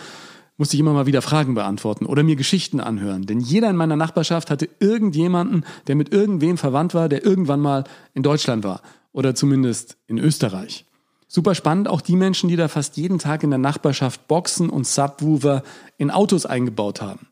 musste 0.58 0.76
ich 0.76 0.80
immer 0.80 0.92
mal 0.92 1.06
wieder 1.06 1.22
Fragen 1.22 1.54
beantworten 1.54 2.04
oder 2.04 2.22
mir 2.22 2.36
Geschichten 2.36 2.80
anhören. 2.80 3.24
Denn 3.24 3.40
jeder 3.40 3.70
in 3.70 3.76
meiner 3.76 3.96
Nachbarschaft 3.96 4.50
hatte 4.50 4.68
irgendjemanden, 4.80 5.64
der 5.86 5.94
mit 5.94 6.12
irgendwem 6.12 6.58
verwandt 6.58 6.92
war, 6.92 7.08
der 7.08 7.24
irgendwann 7.24 7.60
mal 7.60 7.84
in 8.12 8.22
Deutschland 8.22 8.64
war 8.64 8.82
oder 9.12 9.34
zumindest 9.34 9.96
in 10.06 10.18
Österreich. 10.18 10.84
Super 11.28 11.54
spannend 11.54 11.88
auch 11.88 12.00
die 12.00 12.16
Menschen, 12.16 12.48
die 12.48 12.56
da 12.56 12.68
fast 12.68 12.96
jeden 12.96 13.18
Tag 13.18 13.42
in 13.42 13.50
der 13.50 13.58
Nachbarschaft 13.58 14.28
Boxen 14.28 14.68
und 14.68 14.86
Subwoofer 14.86 15.62
in 15.96 16.10
Autos 16.10 16.46
eingebaut 16.46 17.00
haben. 17.00 17.28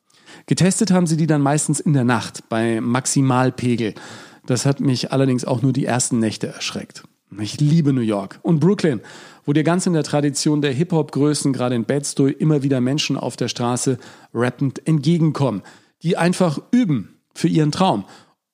Getestet 0.47 0.91
haben 0.91 1.07
sie 1.07 1.17
die 1.17 1.27
dann 1.27 1.41
meistens 1.41 1.81
in 1.81 1.95
der 1.95 2.05
Nacht 2.05 2.49
bei 2.49 2.81
Maximalpegel. 2.81 3.95
Das 4.45 4.67
hat 4.67 4.81
mich 4.81 5.13
allerdings 5.13 5.45
auch 5.45 5.63
nur 5.63 5.73
die 5.73 5.87
ersten 5.87 6.19
Nächte 6.19 6.47
erschreckt. 6.47 7.05
Ich 7.41 7.61
liebe 7.61 7.93
New 7.93 8.01
York 8.01 8.39
und 8.43 8.61
Brooklyn, 8.61 9.01
wo 9.45 9.53
dir 9.53 9.65
ganz 9.65 9.87
in 9.87 9.93
der 9.93 10.05
Tradition 10.05 10.63
der 10.63 10.73
Hip-Hop-Größen, 10.73 11.53
gerade 11.53 11.75
in 11.75 11.85
Bed-Stuy, 11.85 12.33
immer 12.33 12.63
wieder 12.63 12.81
Menschen 12.81 13.17
auf 13.17 13.37
der 13.37 13.49
Straße 13.49 13.99
rappend 14.33 14.87
entgegenkommen, 14.87 15.63
die 16.03 16.17
einfach 16.17 16.61
üben 16.71 17.19
für 17.35 17.49
ihren 17.49 17.73
Traum. 17.73 18.05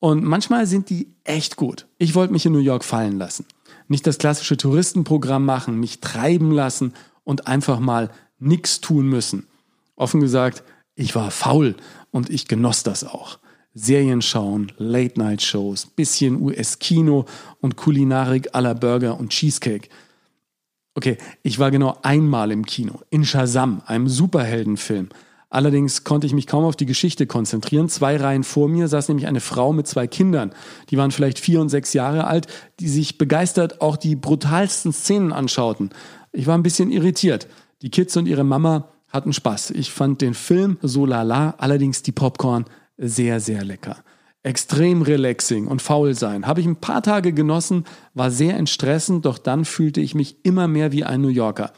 Und 0.01 0.25
manchmal 0.25 0.67
sind 0.67 0.91
die 0.91 1.15
echt 1.25 1.57
gut. 1.57 1.87
Ich 1.99 2.15
wollte 2.15 2.33
mich 2.33 2.47
in 2.47 2.53
New 2.53 2.59
York 2.59 2.85
fallen 2.85 3.19
lassen 3.19 3.47
nicht 3.93 4.07
das 4.07 4.19
klassische 4.19 4.57
Touristenprogramm 4.57 5.45
machen, 5.45 5.79
mich 5.79 6.01
treiben 6.01 6.51
lassen 6.51 6.95
und 7.23 7.47
einfach 7.47 7.79
mal 7.79 8.11
nichts 8.39 8.81
tun 8.81 9.07
müssen. 9.07 9.47
Offen 9.95 10.21
gesagt, 10.21 10.65
ich 10.97 11.15
war 11.15 11.31
faul 11.31 11.77
und 12.11 12.29
ich 12.31 12.49
genoss 12.49 12.83
das 12.83 13.05
auch. 13.05 13.39
Serien 13.75 14.21
schauen, 14.21 14.71
Late-Night-Shows, 14.77 15.87
bisschen 15.87 16.41
US-Kino 16.41 17.25
und 17.61 17.77
Kulinarik 17.77 18.51
aller 18.53 18.75
Burger 18.75 19.19
und 19.19 19.31
Cheesecake. 19.31 19.89
Okay, 20.95 21.17
ich 21.43 21.59
war 21.59 21.71
genau 21.71 21.99
einmal 22.03 22.51
im 22.51 22.67
Kino, 22.67 23.01
in 23.09 23.25
Shazam, 23.25 23.81
einem 23.87 24.09
Superheldenfilm. 24.09 25.09
Allerdings 25.49 26.05
konnte 26.05 26.27
ich 26.27 26.33
mich 26.33 26.47
kaum 26.47 26.65
auf 26.65 26.77
die 26.77 26.87
Geschichte 26.87 27.27
konzentrieren. 27.27 27.89
Zwei 27.89 28.17
Reihen 28.17 28.43
vor 28.43 28.69
mir 28.69 28.89
saß 28.89 29.09
nämlich 29.09 29.27
eine 29.27 29.41
Frau 29.41 29.73
mit 29.73 29.87
zwei 29.87 30.07
Kindern. 30.07 30.53
Die 30.91 30.97
waren 30.97 31.11
vielleicht 31.11 31.39
vier 31.39 31.61
und 31.61 31.69
sechs 31.69 31.93
Jahre 31.93 32.27
alt, 32.27 32.47
die 32.81 32.89
sich 32.89 33.19
begeistert 33.19 33.81
auch 33.83 33.97
die 33.97 34.17
brutalsten 34.17 34.93
Szenen 34.93 35.33
anschauten. 35.33 35.91
Ich 36.33 36.47
war 36.47 36.57
ein 36.57 36.63
bisschen 36.63 36.91
irritiert. 36.91 37.49
Die 37.83 37.91
Kids 37.91 38.17
und 38.17 38.29
ihre 38.29 38.45
Mama 38.45 38.89
hatten 39.09 39.35
Spaß. 39.35 39.73
Ich 39.73 39.91
fand 39.91 40.23
den 40.23 40.33
Film 40.33 40.79
so 40.81 41.05
lala, 41.05 41.55
allerdings 41.59 42.03
die 42.03 42.13
Popcorn 42.13 42.65
sehr, 43.03 43.41
sehr 43.41 43.65
lecker. 43.65 43.99
Extrem 44.43 45.03
relaxing 45.03 45.67
und 45.67 45.83
faul 45.83 46.15
sein. 46.15 46.47
Habe 46.47 46.61
ich 46.61 46.67
ein 46.67 46.77
paar 46.77 47.03
Tage 47.03 47.33
genossen, 47.33 47.85
war 48.15 48.31
sehr 48.31 48.57
entstressend, 48.57 49.25
doch 49.25 49.39
dann 49.39 49.65
fühlte 49.65 50.01
ich 50.01 50.15
mich 50.15 50.37
immer 50.45 50.67
mehr 50.67 50.93
wie 50.93 51.05
ein 51.05 51.21
New 51.21 51.29
Yorker 51.29 51.73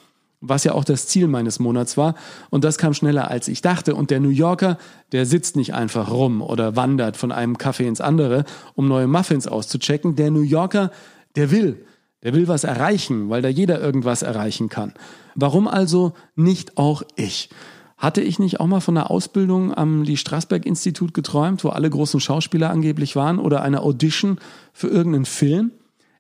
was 0.49 0.65
ja 0.65 0.73
auch 0.73 0.85
das 0.85 1.07
Ziel 1.07 1.29
meines 1.29 1.59
Monats 1.59 1.97
war. 1.97 2.15
Und 2.51 2.65
das 2.65 2.79
kam 2.79 2.95
schneller, 2.95 3.31
als 3.31 3.49
ich 3.49 3.63
dachte. 3.63 3.95
Und 3.95 4.11
der 4.11 4.21
New 4.21 4.31
Yorker, 4.31 4.79
der 5.13 5.27
sitzt 5.27 5.57
nicht 5.57 5.75
einfach 5.75 6.11
rum 6.11 6.43
oder 6.43 6.77
wandert 6.77 7.17
von 7.17 7.33
einem 7.33 7.57
Café 7.57 7.85
ins 7.85 8.01
andere, 8.01 8.45
um 8.75 8.89
neue 8.89 9.07
Muffins 9.07 9.47
auszuchecken. 9.47 10.17
Der 10.17 10.31
New 10.31 10.43
Yorker, 10.43 10.91
der 11.37 11.51
will. 11.51 11.87
Der 12.23 12.35
will 12.35 12.49
was 12.49 12.65
erreichen, 12.65 13.29
weil 13.29 13.43
da 13.43 13.49
jeder 13.49 13.81
irgendwas 13.81 14.23
erreichen 14.23 14.69
kann. 14.69 14.95
Warum 15.35 15.69
also 15.69 16.15
nicht 16.37 16.79
auch 16.79 17.03
ich? 17.17 17.51
Hatte 18.05 18.21
ich 18.21 18.39
nicht 18.39 18.61
auch 18.61 18.67
mal 18.67 18.81
von 18.81 18.99
einer 18.99 19.11
Ausbildung 19.11 19.73
am 19.73 20.03
Lee 20.03 20.19
Strasberg 20.19 20.67
Institut 20.67 21.15
geträumt, 21.15 21.65
wo 21.65 21.71
alle 21.71 21.89
großen 21.89 22.21
Schauspieler 22.21 22.69
angeblich 22.69 23.17
waren 23.17 23.39
oder 23.39 23.63
einer 23.63 23.83
Audition 23.83 24.41
für 24.75 24.89
irgendeinen 24.89 25.25
Film? 25.25 25.71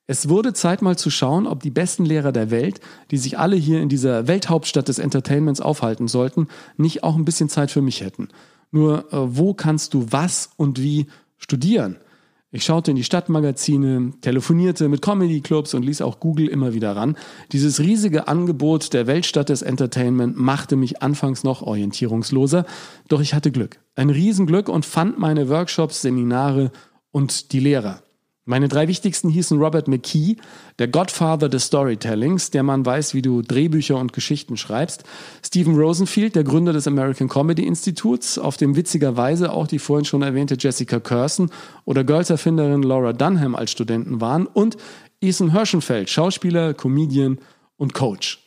Es 0.06 0.30
wurde 0.30 0.54
Zeit 0.54 0.80
mal 0.80 0.96
zu 0.96 1.10
schauen, 1.10 1.46
ob 1.46 1.62
die 1.62 1.70
besten 1.70 2.06
Lehrer 2.06 2.32
der 2.32 2.50
Welt, 2.50 2.80
die 3.10 3.18
sich 3.18 3.38
alle 3.38 3.56
hier 3.56 3.82
in 3.82 3.90
dieser 3.90 4.26
Welthauptstadt 4.26 4.88
des 4.88 4.98
Entertainments 4.98 5.60
aufhalten 5.60 6.08
sollten, 6.08 6.48
nicht 6.78 7.04
auch 7.04 7.16
ein 7.16 7.26
bisschen 7.26 7.50
Zeit 7.50 7.70
für 7.70 7.82
mich 7.82 8.00
hätten. 8.00 8.28
Nur, 8.70 9.12
äh, 9.12 9.36
wo 9.36 9.52
kannst 9.52 9.92
du 9.92 10.06
was 10.08 10.52
und 10.56 10.80
wie 10.80 11.08
studieren? 11.36 11.98
Ich 12.54 12.62
schaute 12.62 12.92
in 12.92 12.96
die 12.96 13.02
Stadtmagazine, 13.02 14.12
telefonierte 14.20 14.88
mit 14.88 15.02
Comedy-Clubs 15.02 15.74
und 15.74 15.82
ließ 15.82 16.02
auch 16.02 16.20
Google 16.20 16.46
immer 16.46 16.72
wieder 16.72 16.94
ran. 16.94 17.16
Dieses 17.50 17.80
riesige 17.80 18.28
Angebot 18.28 18.92
der 18.92 19.08
Weltstadt 19.08 19.48
des 19.48 19.62
Entertainment 19.62 20.38
machte 20.38 20.76
mich 20.76 21.02
anfangs 21.02 21.42
noch 21.42 21.62
orientierungsloser, 21.62 22.64
doch 23.08 23.20
ich 23.20 23.34
hatte 23.34 23.50
Glück. 23.50 23.80
Ein 23.96 24.08
Riesenglück 24.08 24.68
und 24.68 24.86
fand 24.86 25.18
meine 25.18 25.48
Workshops, 25.48 26.00
Seminare 26.00 26.70
und 27.10 27.50
die 27.50 27.58
Lehrer. 27.58 28.03
Meine 28.46 28.68
drei 28.68 28.88
wichtigsten 28.88 29.30
hießen 29.30 29.58
Robert 29.58 29.88
McKee, 29.88 30.36
der 30.78 30.88
Godfather 30.88 31.48
des 31.48 31.64
Storytellings, 31.64 32.50
der 32.50 32.62
Mann 32.62 32.84
weiß, 32.84 33.14
wie 33.14 33.22
du 33.22 33.40
Drehbücher 33.40 33.96
und 33.96 34.12
Geschichten 34.12 34.58
schreibst, 34.58 35.04
Stephen 35.42 35.76
Rosenfield, 35.76 36.36
der 36.36 36.44
Gründer 36.44 36.74
des 36.74 36.86
American 36.86 37.28
Comedy 37.28 37.66
Institutes, 37.66 38.38
auf 38.38 38.58
dem 38.58 38.76
witzigerweise 38.76 39.50
auch 39.50 39.66
die 39.66 39.78
vorhin 39.78 40.04
schon 40.04 40.20
erwähnte 40.20 40.56
Jessica 40.58 41.00
Curson 41.00 41.50
oder 41.86 42.04
Girls-Erfinderin 42.04 42.82
Laura 42.82 43.14
Dunham 43.14 43.54
als 43.54 43.70
Studenten 43.70 44.20
waren 44.20 44.46
und 44.46 44.76
Ethan 45.22 45.52
Hirschenfeld, 45.52 46.10
Schauspieler, 46.10 46.74
Comedian 46.74 47.38
und 47.78 47.94
Coach. 47.94 48.40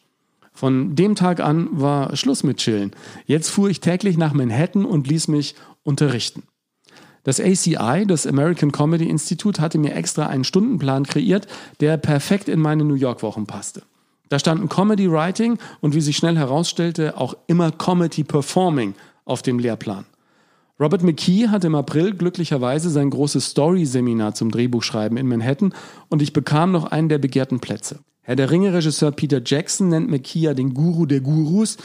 Von 0.53 0.95
dem 0.95 1.15
Tag 1.15 1.39
an 1.39 1.69
war 1.71 2.15
Schluss 2.15 2.43
mit 2.43 2.57
Chillen. 2.57 2.91
Jetzt 3.25 3.49
fuhr 3.49 3.69
ich 3.69 3.79
täglich 3.79 4.15
nach 4.15 4.33
Manhattan 4.33 4.85
und 4.85 5.07
ließ 5.07 5.27
mich 5.27 5.55
unterrichten. 5.81 6.43
Das 7.27 7.41
ACI, 7.41 8.05
das 8.07 8.25
American 8.25 8.71
Comedy 8.71 9.09
Institute, 9.09 9.61
hatte 9.61 9.77
mir 9.77 9.93
extra 9.93 10.27
einen 10.27 10.45
Stundenplan 10.45 11.05
kreiert, 11.05 11.45
der 11.81 11.97
perfekt 11.97 12.47
in 12.47 12.61
meine 12.61 12.85
New 12.85 12.93
York 12.93 13.21
Wochen 13.21 13.45
passte. 13.45 13.81
Da 14.29 14.39
standen 14.39 14.69
Comedy 14.69 15.11
Writing 15.11 15.57
und 15.81 15.93
wie 15.93 15.99
sich 15.99 16.15
schnell 16.15 16.37
herausstellte, 16.37 17.17
auch 17.17 17.35
immer 17.47 17.73
Comedy 17.73 18.23
Performing 18.23 18.93
auf 19.25 19.41
dem 19.41 19.59
Lehrplan. 19.59 20.05
Robert 20.79 21.03
McKee 21.03 21.49
hatte 21.49 21.67
im 21.67 21.75
April 21.75 22.13
glücklicherweise 22.13 22.89
sein 22.89 23.09
großes 23.09 23.47
Story-Seminar 23.47 24.33
zum 24.33 24.49
Drehbuchschreiben 24.49 25.17
in 25.17 25.27
Manhattan 25.27 25.73
und 26.07 26.21
ich 26.21 26.31
bekam 26.31 26.71
noch 26.71 26.85
einen 26.85 27.09
der 27.09 27.17
begehrten 27.17 27.59
Plätze. 27.59 27.99
Herr 28.21 28.37
der 28.37 28.51
Ringe-Regisseur 28.51 29.11
Peter 29.11 29.41
Jackson 29.43 29.89
nennt 29.89 30.09
McKee 30.09 30.39
ja 30.39 30.53
den 30.53 30.73
Guru 30.73 31.05
der 31.05 31.19
Gurus, 31.19 31.75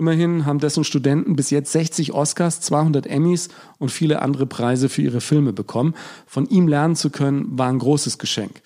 Immerhin 0.00 0.46
haben 0.46 0.60
dessen 0.60 0.82
Studenten 0.82 1.36
bis 1.36 1.50
jetzt 1.50 1.72
60 1.72 2.14
Oscars, 2.14 2.62
200 2.62 3.06
Emmys 3.06 3.50
und 3.78 3.90
viele 3.90 4.22
andere 4.22 4.46
Preise 4.46 4.88
für 4.88 5.02
ihre 5.02 5.20
Filme 5.20 5.52
bekommen. 5.52 5.94
Von 6.26 6.46
ihm 6.46 6.68
lernen 6.68 6.96
zu 6.96 7.10
können, 7.10 7.58
war 7.58 7.68
ein 7.68 7.78
großes 7.78 8.16
Geschenk. 8.16 8.62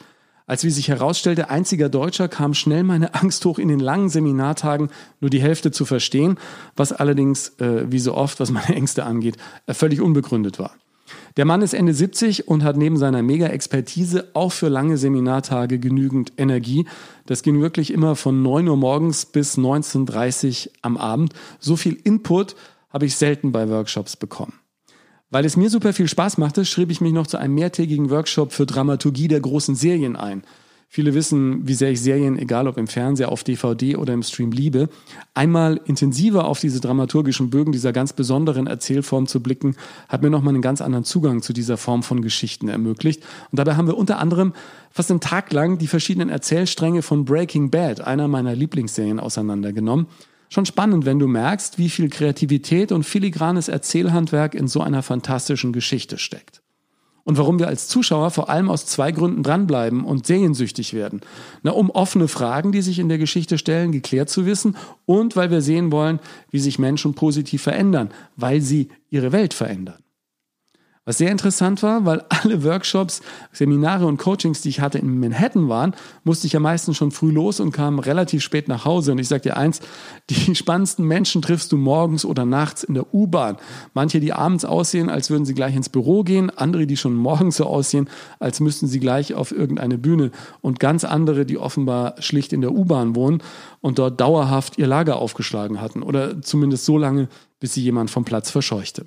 Als 0.46 0.62
wie 0.62 0.70
sich 0.70 0.86
herausstellte, 0.86 1.50
einziger 1.50 1.88
Deutscher 1.88 2.28
kam 2.28 2.54
schnell 2.54 2.84
meine 2.84 3.14
Angst 3.14 3.44
hoch, 3.46 3.58
in 3.58 3.66
den 3.66 3.80
langen 3.80 4.10
Seminartagen 4.10 4.90
nur 5.18 5.28
die 5.28 5.42
Hälfte 5.42 5.72
zu 5.72 5.84
verstehen, 5.84 6.38
was 6.76 6.92
allerdings, 6.92 7.48
äh, 7.58 7.90
wie 7.90 7.98
so 7.98 8.14
oft, 8.14 8.38
was 8.38 8.52
meine 8.52 8.76
Ängste 8.76 9.04
angeht, 9.04 9.36
äh, 9.66 9.74
völlig 9.74 10.00
unbegründet 10.00 10.60
war. 10.60 10.70
Der 11.36 11.44
Mann 11.44 11.62
ist 11.62 11.74
Ende 11.74 11.92
70 11.92 12.48
und 12.48 12.64
hat 12.64 12.76
neben 12.76 12.96
seiner 12.96 13.22
Mega-Expertise 13.22 14.28
auch 14.34 14.52
für 14.52 14.68
lange 14.68 14.96
Seminartage 14.96 15.78
genügend 15.78 16.32
Energie. 16.36 16.86
Das 17.26 17.42
ging 17.42 17.60
wirklich 17.60 17.92
immer 17.92 18.16
von 18.16 18.42
9 18.42 18.68
Uhr 18.68 18.76
morgens 18.76 19.26
bis 19.26 19.58
19.30 19.58 20.66
Uhr 20.66 20.72
am 20.82 20.96
Abend. 20.96 21.34
So 21.58 21.76
viel 21.76 21.94
Input 22.04 22.54
habe 22.90 23.06
ich 23.06 23.16
selten 23.16 23.52
bei 23.52 23.68
Workshops 23.68 24.16
bekommen. 24.16 24.54
Weil 25.30 25.44
es 25.44 25.56
mir 25.56 25.68
super 25.68 25.92
viel 25.92 26.08
Spaß 26.08 26.38
machte, 26.38 26.64
schrieb 26.64 26.90
ich 26.90 27.00
mich 27.00 27.12
noch 27.12 27.26
zu 27.26 27.38
einem 27.38 27.54
mehrtägigen 27.54 28.10
Workshop 28.10 28.52
für 28.52 28.66
Dramaturgie 28.66 29.26
der 29.26 29.40
großen 29.40 29.74
Serien 29.74 30.14
ein. 30.14 30.44
Viele 30.94 31.12
wissen, 31.12 31.66
wie 31.66 31.74
sehr 31.74 31.90
ich 31.90 32.00
Serien, 32.00 32.38
egal 32.38 32.68
ob 32.68 32.78
im 32.78 32.86
Fernseher, 32.86 33.32
auf 33.32 33.42
DVD 33.42 33.96
oder 33.96 34.12
im 34.14 34.22
Stream 34.22 34.52
liebe. 34.52 34.88
Einmal 35.34 35.80
intensiver 35.86 36.44
auf 36.44 36.60
diese 36.60 36.80
dramaturgischen 36.80 37.50
Bögen 37.50 37.72
dieser 37.72 37.92
ganz 37.92 38.12
besonderen 38.12 38.68
Erzählform 38.68 39.26
zu 39.26 39.42
blicken, 39.42 39.74
hat 40.08 40.22
mir 40.22 40.30
nochmal 40.30 40.54
einen 40.54 40.62
ganz 40.62 40.80
anderen 40.80 41.04
Zugang 41.04 41.42
zu 41.42 41.52
dieser 41.52 41.78
Form 41.78 42.04
von 42.04 42.22
Geschichten 42.22 42.68
ermöglicht. 42.68 43.24
Und 43.50 43.58
dabei 43.58 43.74
haben 43.74 43.88
wir 43.88 43.96
unter 43.96 44.20
anderem 44.20 44.52
fast 44.92 45.10
einen 45.10 45.18
Tag 45.18 45.52
lang 45.52 45.78
die 45.78 45.88
verschiedenen 45.88 46.28
Erzählstränge 46.28 47.02
von 47.02 47.24
Breaking 47.24 47.70
Bad, 47.70 48.00
einer 48.00 48.28
meiner 48.28 48.54
Lieblingsserien, 48.54 49.18
auseinandergenommen. 49.18 50.06
Schon 50.48 50.64
spannend, 50.64 51.06
wenn 51.06 51.18
du 51.18 51.26
merkst, 51.26 51.76
wie 51.76 51.90
viel 51.90 52.08
Kreativität 52.08 52.92
und 52.92 53.02
filigranes 53.02 53.66
Erzählhandwerk 53.66 54.54
in 54.54 54.68
so 54.68 54.80
einer 54.80 55.02
fantastischen 55.02 55.72
Geschichte 55.72 56.18
steckt 56.18 56.63
und 57.24 57.38
warum 57.38 57.58
wir 57.58 57.68
als 57.68 57.88
Zuschauer 57.88 58.30
vor 58.30 58.48
allem 58.48 58.70
aus 58.70 58.86
zwei 58.86 59.10
Gründen 59.10 59.42
dranbleiben 59.42 60.04
und 60.04 60.26
seriensüchtig 60.26 60.94
werden. 60.94 61.22
Na, 61.62 61.72
um 61.72 61.90
offene 61.90 62.28
Fragen, 62.28 62.72
die 62.72 62.82
sich 62.82 62.98
in 62.98 63.08
der 63.08 63.18
Geschichte 63.18 63.58
stellen, 63.58 63.92
geklärt 63.92 64.28
zu 64.28 64.46
wissen 64.46 64.76
und 65.06 65.34
weil 65.34 65.50
wir 65.50 65.62
sehen 65.62 65.90
wollen, 65.90 66.20
wie 66.50 66.60
sich 66.60 66.78
Menschen 66.78 67.14
positiv 67.14 67.62
verändern, 67.62 68.10
weil 68.36 68.60
sie 68.60 68.88
ihre 69.10 69.32
Welt 69.32 69.54
verändern. 69.54 70.03
Was 71.06 71.18
sehr 71.18 71.30
interessant 71.30 71.82
war, 71.82 72.06
weil 72.06 72.22
alle 72.30 72.64
Workshops, 72.64 73.20
Seminare 73.52 74.06
und 74.06 74.16
Coachings, 74.16 74.62
die 74.62 74.70
ich 74.70 74.80
hatte 74.80 74.96
in 74.96 75.20
Manhattan 75.20 75.68
waren, 75.68 75.94
musste 76.22 76.46
ich 76.46 76.54
ja 76.54 76.60
meistens 76.60 76.96
schon 76.96 77.10
früh 77.10 77.30
los 77.30 77.60
und 77.60 77.72
kam 77.72 77.98
relativ 77.98 78.42
spät 78.42 78.68
nach 78.68 78.86
Hause. 78.86 79.12
Und 79.12 79.18
ich 79.18 79.28
sag 79.28 79.42
dir 79.42 79.58
eins, 79.58 79.80
die 80.30 80.54
spannendsten 80.54 81.06
Menschen 81.06 81.42
triffst 81.42 81.72
du 81.72 81.76
morgens 81.76 82.24
oder 82.24 82.46
nachts 82.46 82.84
in 82.84 82.94
der 82.94 83.12
U-Bahn. 83.12 83.58
Manche, 83.92 84.18
die 84.18 84.32
abends 84.32 84.64
aussehen, 84.64 85.10
als 85.10 85.28
würden 85.28 85.44
sie 85.44 85.52
gleich 85.52 85.76
ins 85.76 85.90
Büro 85.90 86.22
gehen, 86.22 86.48
andere, 86.48 86.86
die 86.86 86.96
schon 86.96 87.14
morgens 87.14 87.56
so 87.56 87.66
aussehen, 87.66 88.08
als 88.38 88.60
müssten 88.60 88.86
sie 88.86 88.98
gleich 88.98 89.34
auf 89.34 89.52
irgendeine 89.52 89.98
Bühne. 89.98 90.30
Und 90.62 90.80
ganz 90.80 91.04
andere, 91.04 91.44
die 91.44 91.58
offenbar 91.58 92.14
schlicht 92.20 92.54
in 92.54 92.62
der 92.62 92.72
U-Bahn 92.72 93.14
wohnen 93.14 93.42
und 93.82 93.98
dort 93.98 94.18
dauerhaft 94.22 94.78
ihr 94.78 94.86
Lager 94.86 95.16
aufgeschlagen 95.16 95.82
hatten. 95.82 96.02
Oder 96.02 96.40
zumindest 96.40 96.86
so 96.86 96.96
lange, 96.96 97.28
bis 97.60 97.74
sie 97.74 97.82
jemand 97.82 98.10
vom 98.10 98.24
Platz 98.24 98.50
verscheuchte. 98.50 99.04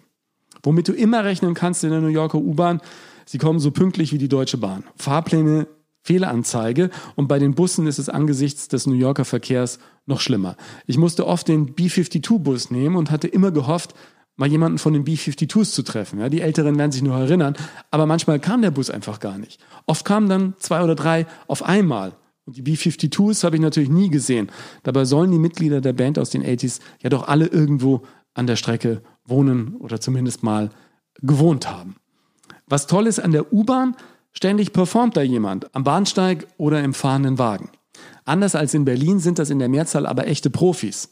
Womit 0.67 0.89
du 0.89 0.91
immer 0.91 1.23
rechnen 1.23 1.53
kannst 1.53 1.85
in 1.85 1.91
der 1.91 2.01
New 2.01 2.09
Yorker 2.09 2.39
U-Bahn, 2.39 2.81
sie 3.25 3.37
kommen 3.37 3.59
so 3.59 3.71
pünktlich 3.71 4.11
wie 4.11 4.17
die 4.17 4.27
Deutsche 4.27 4.57
Bahn. 4.57 4.83
Fahrpläne, 4.97 5.65
Fehlanzeige 6.03 6.89
und 7.15 7.29
bei 7.29 7.39
den 7.39 7.55
Bussen 7.55 7.87
ist 7.87 7.99
es 7.99 8.09
angesichts 8.09 8.67
des 8.67 8.85
New 8.85 8.93
Yorker 8.93 9.23
Verkehrs 9.23 9.79
noch 10.07 10.19
schlimmer. 10.19 10.57
Ich 10.85 10.97
musste 10.97 11.25
oft 11.25 11.47
den 11.47 11.73
B-52-Bus 11.73 12.69
nehmen 12.69 12.97
und 12.97 13.11
hatte 13.11 13.29
immer 13.29 13.51
gehofft, 13.51 13.95
mal 14.35 14.49
jemanden 14.49 14.77
von 14.77 14.91
den 14.91 15.05
B-52s 15.05 15.71
zu 15.71 15.83
treffen. 15.83 16.19
Ja, 16.19 16.27
die 16.27 16.41
Älteren 16.41 16.77
werden 16.77 16.91
sich 16.91 17.01
nur 17.01 17.15
erinnern, 17.15 17.55
aber 17.89 18.05
manchmal 18.05 18.41
kam 18.41 18.61
der 18.61 18.71
Bus 18.71 18.89
einfach 18.89 19.21
gar 19.21 19.37
nicht. 19.37 19.61
Oft 19.85 20.03
kamen 20.03 20.27
dann 20.27 20.53
zwei 20.59 20.83
oder 20.83 20.95
drei 20.95 21.27
auf 21.47 21.63
einmal. 21.63 22.11
Und 22.45 22.57
die 22.57 22.61
B-52s 22.61 23.45
habe 23.45 23.55
ich 23.55 23.61
natürlich 23.61 23.89
nie 23.89 24.09
gesehen. 24.09 24.49
Dabei 24.83 25.05
sollen 25.05 25.31
die 25.31 25.39
Mitglieder 25.39 25.79
der 25.79 25.93
Band 25.93 26.19
aus 26.19 26.29
den 26.29 26.43
80s 26.43 26.81
ja 27.01 27.09
doch 27.09 27.29
alle 27.29 27.47
irgendwo 27.47 28.03
an 28.37 28.47
der 28.47 28.55
Strecke 28.55 29.01
wohnen 29.25 29.75
oder 29.75 29.99
zumindest 29.99 30.43
mal 30.43 30.69
gewohnt 31.21 31.69
haben. 31.69 31.95
Was 32.67 32.87
toll 32.87 33.07
ist 33.07 33.19
an 33.19 33.31
der 33.31 33.53
U-Bahn, 33.53 33.95
ständig 34.31 34.73
performt 34.73 35.17
da 35.17 35.21
jemand 35.21 35.73
am 35.75 35.83
Bahnsteig 35.83 36.47
oder 36.57 36.83
im 36.83 36.93
fahrenden 36.93 37.39
Wagen. 37.39 37.69
Anders 38.25 38.55
als 38.55 38.73
in 38.73 38.85
Berlin 38.85 39.19
sind 39.19 39.39
das 39.39 39.49
in 39.49 39.59
der 39.59 39.69
Mehrzahl 39.69 40.05
aber 40.05 40.27
echte 40.27 40.49
Profis. 40.49 41.09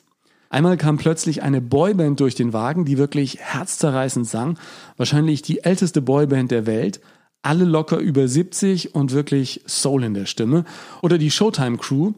Einmal 0.50 0.78
kam 0.78 0.98
plötzlich 0.98 1.44
eine 1.44 1.62
Boyband 1.62 2.20
durch 2.20 2.36
den 2.36 2.54
Wagen, 2.54 2.86
die 2.86 2.98
wirklich 2.98 3.40
herzzerreißend 3.40 4.28
sang. 4.28 4.58
Wahrscheinlich 4.96 5.42
die 5.42 5.64
älteste 5.64 6.02
Boyband 6.02 6.52
der 6.52 6.66
Welt. 6.66 7.02
Alle 7.42 7.66
locker 7.66 7.98
über 7.98 8.28
70 8.28 8.96
und 8.96 9.12
wirklich 9.12 9.64
Soul 9.68 10.04
in 10.04 10.14
der 10.14 10.26
Stimme. 10.26 10.66
Oder 11.02 11.18
die 11.18 11.32
Showtime 11.32 11.78
Crew, 11.78 12.14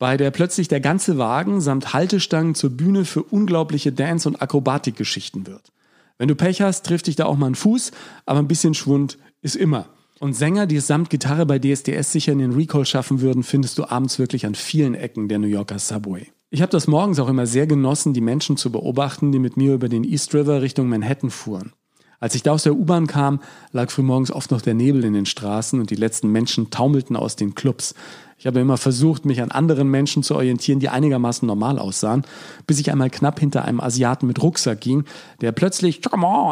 bei 0.00 0.16
der 0.16 0.30
plötzlich 0.30 0.66
der 0.66 0.80
ganze 0.80 1.18
Wagen 1.18 1.60
samt 1.60 1.92
Haltestangen 1.92 2.54
zur 2.54 2.70
Bühne 2.70 3.04
für 3.04 3.22
unglaubliche 3.22 3.92
Dance- 3.92 4.26
und 4.26 4.40
Akrobatikgeschichten 4.40 5.46
wird. 5.46 5.72
Wenn 6.16 6.26
du 6.26 6.34
Pech 6.34 6.62
hast, 6.62 6.86
trifft 6.86 7.06
dich 7.06 7.16
da 7.16 7.26
auch 7.26 7.36
mal 7.36 7.48
ein 7.48 7.54
Fuß, 7.54 7.92
aber 8.24 8.38
ein 8.38 8.48
bisschen 8.48 8.72
Schwund 8.72 9.18
ist 9.42 9.56
immer. 9.56 9.90
Und 10.18 10.32
Sänger, 10.32 10.66
die 10.66 10.76
es 10.76 10.86
samt 10.86 11.10
Gitarre 11.10 11.44
bei 11.44 11.58
DSDS 11.58 12.12
sicher 12.12 12.32
in 12.32 12.38
den 12.38 12.52
Recall 12.52 12.86
schaffen 12.86 13.20
würden, 13.20 13.42
findest 13.42 13.76
du 13.76 13.84
abends 13.84 14.18
wirklich 14.18 14.46
an 14.46 14.54
vielen 14.54 14.94
Ecken 14.94 15.28
der 15.28 15.38
New 15.38 15.46
Yorker 15.46 15.78
Subway. 15.78 16.28
Ich 16.48 16.62
habe 16.62 16.72
das 16.72 16.86
morgens 16.86 17.18
auch 17.18 17.28
immer 17.28 17.46
sehr 17.46 17.66
genossen, 17.66 18.14
die 18.14 18.22
Menschen 18.22 18.56
zu 18.56 18.72
beobachten, 18.72 19.32
die 19.32 19.38
mit 19.38 19.58
mir 19.58 19.74
über 19.74 19.90
den 19.90 20.04
East 20.04 20.34
River 20.34 20.62
Richtung 20.62 20.88
Manhattan 20.88 21.30
fuhren. 21.30 21.72
Als 22.20 22.34
ich 22.34 22.42
da 22.42 22.52
aus 22.52 22.64
der 22.64 22.74
U-Bahn 22.74 23.06
kam, 23.06 23.40
lag 23.72 23.90
frühmorgens 23.90 24.30
oft 24.30 24.50
noch 24.50 24.60
der 24.60 24.74
Nebel 24.74 25.04
in 25.04 25.14
den 25.14 25.26
Straßen 25.26 25.80
und 25.80 25.90
die 25.90 25.94
letzten 25.94 26.30
Menschen 26.30 26.70
taumelten 26.70 27.16
aus 27.16 27.34
den 27.34 27.54
Clubs. 27.54 27.94
Ich 28.40 28.46
habe 28.46 28.58
immer 28.58 28.78
versucht, 28.78 29.26
mich 29.26 29.42
an 29.42 29.50
anderen 29.50 29.88
Menschen 29.88 30.22
zu 30.22 30.34
orientieren, 30.34 30.80
die 30.80 30.88
einigermaßen 30.88 31.46
normal 31.46 31.78
aussahen, 31.78 32.24
bis 32.66 32.80
ich 32.80 32.90
einmal 32.90 33.10
knapp 33.10 33.38
hinter 33.38 33.66
einem 33.66 33.82
Asiaten 33.82 34.26
mit 34.26 34.42
Rucksack 34.42 34.80
ging, 34.80 35.04
der 35.42 35.52
plötzlich 35.52 36.00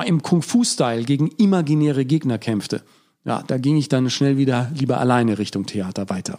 im 0.04 0.22
Kung-Fu-Style 0.22 1.04
gegen 1.04 1.28
imaginäre 1.38 2.04
Gegner 2.04 2.36
kämpfte. 2.36 2.82
Ja, 3.24 3.42
da 3.46 3.56
ging 3.56 3.78
ich 3.78 3.88
dann 3.88 4.10
schnell 4.10 4.36
wieder 4.36 4.70
lieber 4.74 5.00
alleine 5.00 5.38
Richtung 5.38 5.64
Theater 5.64 6.10
weiter. 6.10 6.38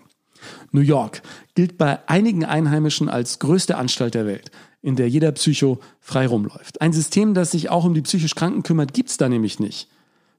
New 0.71 0.81
York 0.81 1.23
gilt 1.55 1.79
bei 1.79 2.07
einigen 2.07 2.45
Einheimischen 2.45 3.09
als 3.09 3.39
größte 3.39 3.75
Anstalt 3.75 4.13
der 4.13 4.27
Welt, 4.27 4.51
in 4.83 4.97
der 4.97 5.09
jeder 5.09 5.31
Psycho 5.31 5.79
frei 5.99 6.27
rumläuft. 6.27 6.79
Ein 6.79 6.93
System, 6.93 7.33
das 7.33 7.49
sich 7.49 7.71
auch 7.71 7.85
um 7.85 7.95
die 7.95 8.03
psychisch 8.03 8.35
Kranken 8.35 8.61
kümmert, 8.61 8.93
gibt's 8.93 9.17
da 9.17 9.27
nämlich 9.27 9.59
nicht. 9.59 9.87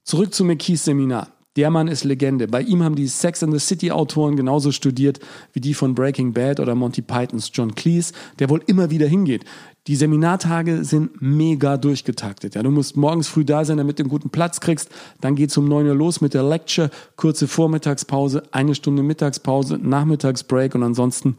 Zurück 0.04 0.32
zu 0.32 0.44
McKees 0.44 0.84
Seminar. 0.84 1.32
Der 1.56 1.68
Mann 1.70 1.88
ist 1.88 2.04
Legende. 2.04 2.46
Bei 2.46 2.62
ihm 2.62 2.84
haben 2.84 2.94
die 2.94 3.08
Sex 3.08 3.42
and 3.42 3.52
the 3.52 3.58
City 3.58 3.90
Autoren 3.90 4.36
genauso 4.36 4.70
studiert 4.70 5.18
wie 5.52 5.60
die 5.60 5.74
von 5.74 5.96
Breaking 5.96 6.32
Bad 6.32 6.60
oder 6.60 6.76
Monty 6.76 7.02
Pythons 7.02 7.50
John 7.52 7.74
Cleese, 7.74 8.12
der 8.38 8.48
wohl 8.50 8.62
immer 8.66 8.90
wieder 8.90 9.08
hingeht. 9.08 9.44
Die 9.88 9.96
Seminartage 9.96 10.84
sind 10.84 11.20
mega 11.20 11.76
durchgetaktet. 11.76 12.54
Ja, 12.54 12.62
du 12.62 12.70
musst 12.70 12.96
morgens 12.96 13.26
früh 13.26 13.44
da 13.44 13.64
sein, 13.64 13.78
damit 13.78 13.98
du 13.98 14.04
einen 14.04 14.10
guten 14.10 14.30
Platz 14.30 14.60
kriegst. 14.60 14.90
Dann 15.20 15.34
geht's 15.34 15.56
um 15.56 15.66
neun 15.66 15.88
Uhr 15.88 15.94
los 15.96 16.20
mit 16.20 16.34
der 16.34 16.44
Lecture, 16.44 16.90
kurze 17.16 17.48
Vormittagspause, 17.48 18.44
eine 18.52 18.76
Stunde 18.76 19.02
Mittagspause, 19.02 19.76
Nachmittagsbreak 19.82 20.76
und 20.76 20.84
ansonsten 20.84 21.36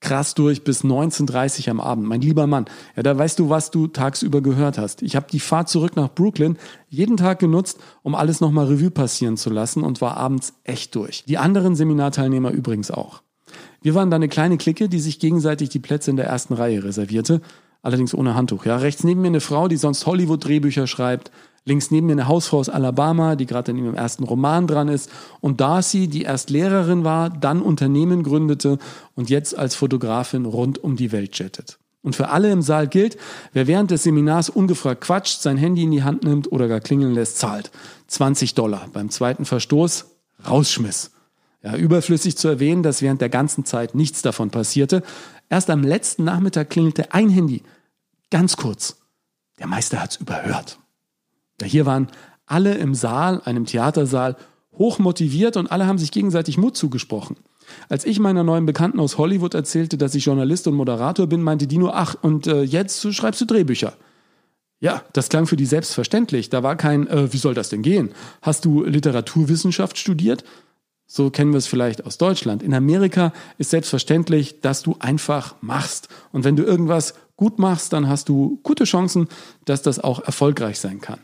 krass 0.00 0.34
durch 0.34 0.62
bis 0.62 0.84
19.30 0.84 1.70
am 1.70 1.80
Abend. 1.80 2.06
Mein 2.06 2.20
lieber 2.20 2.46
Mann, 2.46 2.66
ja, 2.96 3.02
da 3.02 3.16
weißt 3.16 3.38
du, 3.38 3.48
was 3.48 3.70
du 3.70 3.86
tagsüber 3.86 4.40
gehört 4.40 4.78
hast. 4.78 5.02
Ich 5.02 5.16
habe 5.16 5.26
die 5.30 5.40
Fahrt 5.40 5.68
zurück 5.68 5.96
nach 5.96 6.14
Brooklyn 6.14 6.58
jeden 6.88 7.16
Tag 7.16 7.38
genutzt, 7.38 7.78
um 8.02 8.14
alles 8.14 8.40
nochmal 8.40 8.66
Revue 8.66 8.90
passieren 8.90 9.36
zu 9.36 9.50
lassen 9.50 9.82
und 9.82 10.00
war 10.00 10.16
abends 10.16 10.54
echt 10.64 10.94
durch. 10.94 11.24
Die 11.24 11.38
anderen 11.38 11.74
Seminarteilnehmer 11.74 12.50
übrigens 12.50 12.90
auch. 12.90 13.22
Wir 13.80 13.94
waren 13.94 14.10
da 14.10 14.16
eine 14.16 14.28
kleine 14.28 14.58
Clique, 14.58 14.88
die 14.88 15.00
sich 15.00 15.18
gegenseitig 15.18 15.68
die 15.68 15.78
Plätze 15.78 16.10
in 16.10 16.16
der 16.16 16.26
ersten 16.26 16.54
Reihe 16.54 16.84
reservierte 16.84 17.40
allerdings 17.86 18.14
ohne 18.14 18.34
Handtuch. 18.34 18.66
Ja, 18.66 18.76
rechts 18.78 19.04
neben 19.04 19.20
mir 19.20 19.28
eine 19.28 19.40
Frau, 19.40 19.68
die 19.68 19.76
sonst 19.76 20.06
Hollywood-Drehbücher 20.06 20.88
schreibt. 20.88 21.30
Links 21.66 21.90
neben 21.90 22.06
mir 22.06 22.12
eine 22.12 22.28
Hausfrau 22.28 22.58
aus 22.58 22.70
Alabama, 22.70 23.36
die 23.36 23.44
gerade 23.44 23.72
in 23.72 23.78
ihrem 23.78 23.94
ersten 23.94 24.24
Roman 24.24 24.66
dran 24.66 24.88
ist. 24.88 25.10
Und 25.40 25.60
Darcy, 25.60 26.08
die 26.08 26.22
erst 26.22 26.48
Lehrerin 26.48 27.04
war, 27.04 27.28
dann 27.28 27.60
Unternehmen 27.60 28.22
gründete 28.22 28.78
und 29.14 29.28
jetzt 29.28 29.58
als 29.58 29.74
Fotografin 29.74 30.46
rund 30.46 30.82
um 30.82 30.96
die 30.96 31.12
Welt 31.12 31.38
jettet. 31.38 31.78
Und 32.02 32.14
für 32.14 32.28
alle 32.28 32.52
im 32.52 32.62
Saal 32.62 32.86
gilt, 32.86 33.16
wer 33.52 33.66
während 33.66 33.90
des 33.90 34.04
Seminars 34.04 34.48
ungefragt 34.48 35.00
quatscht, 35.00 35.42
sein 35.42 35.56
Handy 35.56 35.82
in 35.82 35.90
die 35.90 36.04
Hand 36.04 36.22
nimmt 36.22 36.50
oder 36.50 36.68
gar 36.68 36.80
klingeln 36.80 37.14
lässt, 37.14 37.38
zahlt 37.38 37.72
20 38.06 38.54
Dollar. 38.54 38.88
Beim 38.92 39.10
zweiten 39.10 39.44
Verstoß 39.44 40.06
Rausschmiss. 40.48 41.10
Ja, 41.64 41.74
überflüssig 41.74 42.36
zu 42.36 42.46
erwähnen, 42.46 42.84
dass 42.84 43.02
während 43.02 43.20
der 43.20 43.28
ganzen 43.28 43.64
Zeit 43.64 43.96
nichts 43.96 44.22
davon 44.22 44.50
passierte. 44.50 45.02
Erst 45.48 45.68
am 45.68 45.82
letzten 45.82 46.22
Nachmittag 46.22 46.70
klingelte 46.70 47.12
ein 47.12 47.28
Handy 47.28 47.62
Ganz 48.30 48.56
kurz, 48.56 48.96
der 49.58 49.68
Meister 49.68 50.00
hat's 50.00 50.16
überhört. 50.16 50.78
Hier 51.62 51.86
waren 51.86 52.08
alle 52.46 52.74
im 52.74 52.94
Saal, 52.94 53.40
einem 53.44 53.66
Theatersaal, 53.66 54.36
hoch 54.78 54.98
motiviert 54.98 55.56
und 55.56 55.70
alle 55.70 55.86
haben 55.86 55.98
sich 55.98 56.12
gegenseitig 56.12 56.58
Mut 56.58 56.76
zugesprochen. 56.76 57.36
Als 57.88 58.04
ich 58.04 58.20
meiner 58.20 58.44
neuen 58.44 58.66
Bekannten 58.66 59.00
aus 59.00 59.18
Hollywood 59.18 59.54
erzählte, 59.54 59.98
dass 59.98 60.14
ich 60.14 60.26
Journalist 60.26 60.66
und 60.68 60.74
Moderator 60.74 61.26
bin, 61.26 61.42
meinte 61.42 61.66
die 61.66 61.78
nur, 61.78 61.96
ach, 61.96 62.14
und 62.20 62.46
äh, 62.46 62.62
jetzt 62.62 63.12
schreibst 63.14 63.40
du 63.40 63.44
Drehbücher. 63.44 63.94
Ja, 64.78 65.02
das 65.14 65.30
klang 65.30 65.46
für 65.46 65.56
die 65.56 65.66
selbstverständlich. 65.66 66.50
Da 66.50 66.62
war 66.62 66.76
kein, 66.76 67.06
äh, 67.08 67.32
wie 67.32 67.38
soll 67.38 67.54
das 67.54 67.70
denn 67.70 67.82
gehen? 67.82 68.10
Hast 68.42 68.64
du 68.64 68.84
Literaturwissenschaft 68.84 69.98
studiert? 69.98 70.44
So 71.06 71.30
kennen 71.30 71.52
wir 71.52 71.58
es 71.58 71.66
vielleicht 71.66 72.04
aus 72.04 72.18
Deutschland. 72.18 72.62
In 72.62 72.74
Amerika 72.74 73.32
ist 73.58 73.70
selbstverständlich, 73.70 74.60
dass 74.60 74.82
du 74.82 74.96
einfach 74.98 75.54
machst. 75.60 76.08
Und 76.32 76.44
wenn 76.44 76.56
du 76.56 76.64
irgendwas 76.64 77.14
gut 77.36 77.58
machst, 77.58 77.92
dann 77.92 78.08
hast 78.08 78.28
du 78.28 78.60
gute 78.62 78.84
Chancen, 78.84 79.28
dass 79.64 79.82
das 79.82 79.98
auch 79.98 80.20
erfolgreich 80.20 80.78
sein 80.78 81.00
kann. 81.00 81.20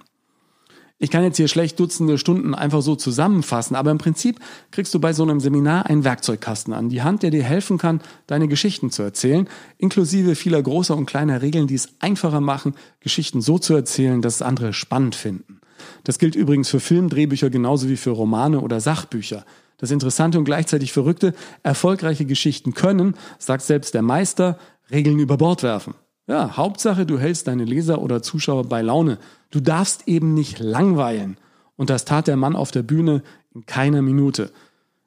Ich 1.02 1.10
kann 1.10 1.24
jetzt 1.24 1.36
hier 1.36 1.48
schlecht 1.48 1.80
Dutzende 1.80 2.16
Stunden 2.16 2.54
einfach 2.54 2.80
so 2.80 2.94
zusammenfassen, 2.94 3.74
aber 3.74 3.90
im 3.90 3.98
Prinzip 3.98 4.38
kriegst 4.70 4.94
du 4.94 5.00
bei 5.00 5.12
so 5.12 5.24
einem 5.24 5.40
Seminar 5.40 5.86
einen 5.86 6.04
Werkzeugkasten 6.04 6.72
an 6.72 6.90
die 6.90 7.02
Hand, 7.02 7.24
der 7.24 7.32
dir 7.32 7.42
helfen 7.42 7.76
kann, 7.76 8.00
deine 8.28 8.46
Geschichten 8.46 8.92
zu 8.92 9.02
erzählen, 9.02 9.48
inklusive 9.78 10.36
vieler 10.36 10.62
großer 10.62 10.96
und 10.96 11.06
kleiner 11.06 11.42
Regeln, 11.42 11.66
die 11.66 11.74
es 11.74 11.88
einfacher 11.98 12.40
machen, 12.40 12.76
Geschichten 13.00 13.40
so 13.40 13.58
zu 13.58 13.74
erzählen, 13.74 14.22
dass 14.22 14.36
es 14.36 14.42
andere 14.42 14.72
spannend 14.72 15.16
finden. 15.16 15.60
Das 16.04 16.20
gilt 16.20 16.36
übrigens 16.36 16.68
für 16.68 16.78
Filmdrehbücher 16.78 17.50
genauso 17.50 17.88
wie 17.88 17.96
für 17.96 18.10
Romane 18.10 18.60
oder 18.60 18.78
Sachbücher. 18.78 19.44
Das 19.78 19.90
Interessante 19.90 20.38
und 20.38 20.44
gleichzeitig 20.44 20.92
Verrückte, 20.92 21.34
erfolgreiche 21.64 22.26
Geschichten 22.26 22.74
können, 22.74 23.16
sagt 23.40 23.62
selbst 23.62 23.92
der 23.94 24.02
Meister, 24.02 24.56
Regeln 24.88 25.18
über 25.18 25.36
Bord 25.36 25.64
werfen. 25.64 25.94
Ja, 26.26 26.56
Hauptsache, 26.56 27.04
du 27.04 27.18
hältst 27.18 27.48
deine 27.48 27.64
Leser 27.64 28.00
oder 28.00 28.22
Zuschauer 28.22 28.64
bei 28.64 28.80
Laune. 28.80 29.18
Du 29.50 29.60
darfst 29.60 30.06
eben 30.06 30.34
nicht 30.34 30.60
langweilen. 30.60 31.36
Und 31.76 31.90
das 31.90 32.04
tat 32.04 32.28
der 32.28 32.36
Mann 32.36 32.54
auf 32.54 32.70
der 32.70 32.82
Bühne 32.82 33.22
in 33.54 33.66
keiner 33.66 34.02
Minute. 34.02 34.52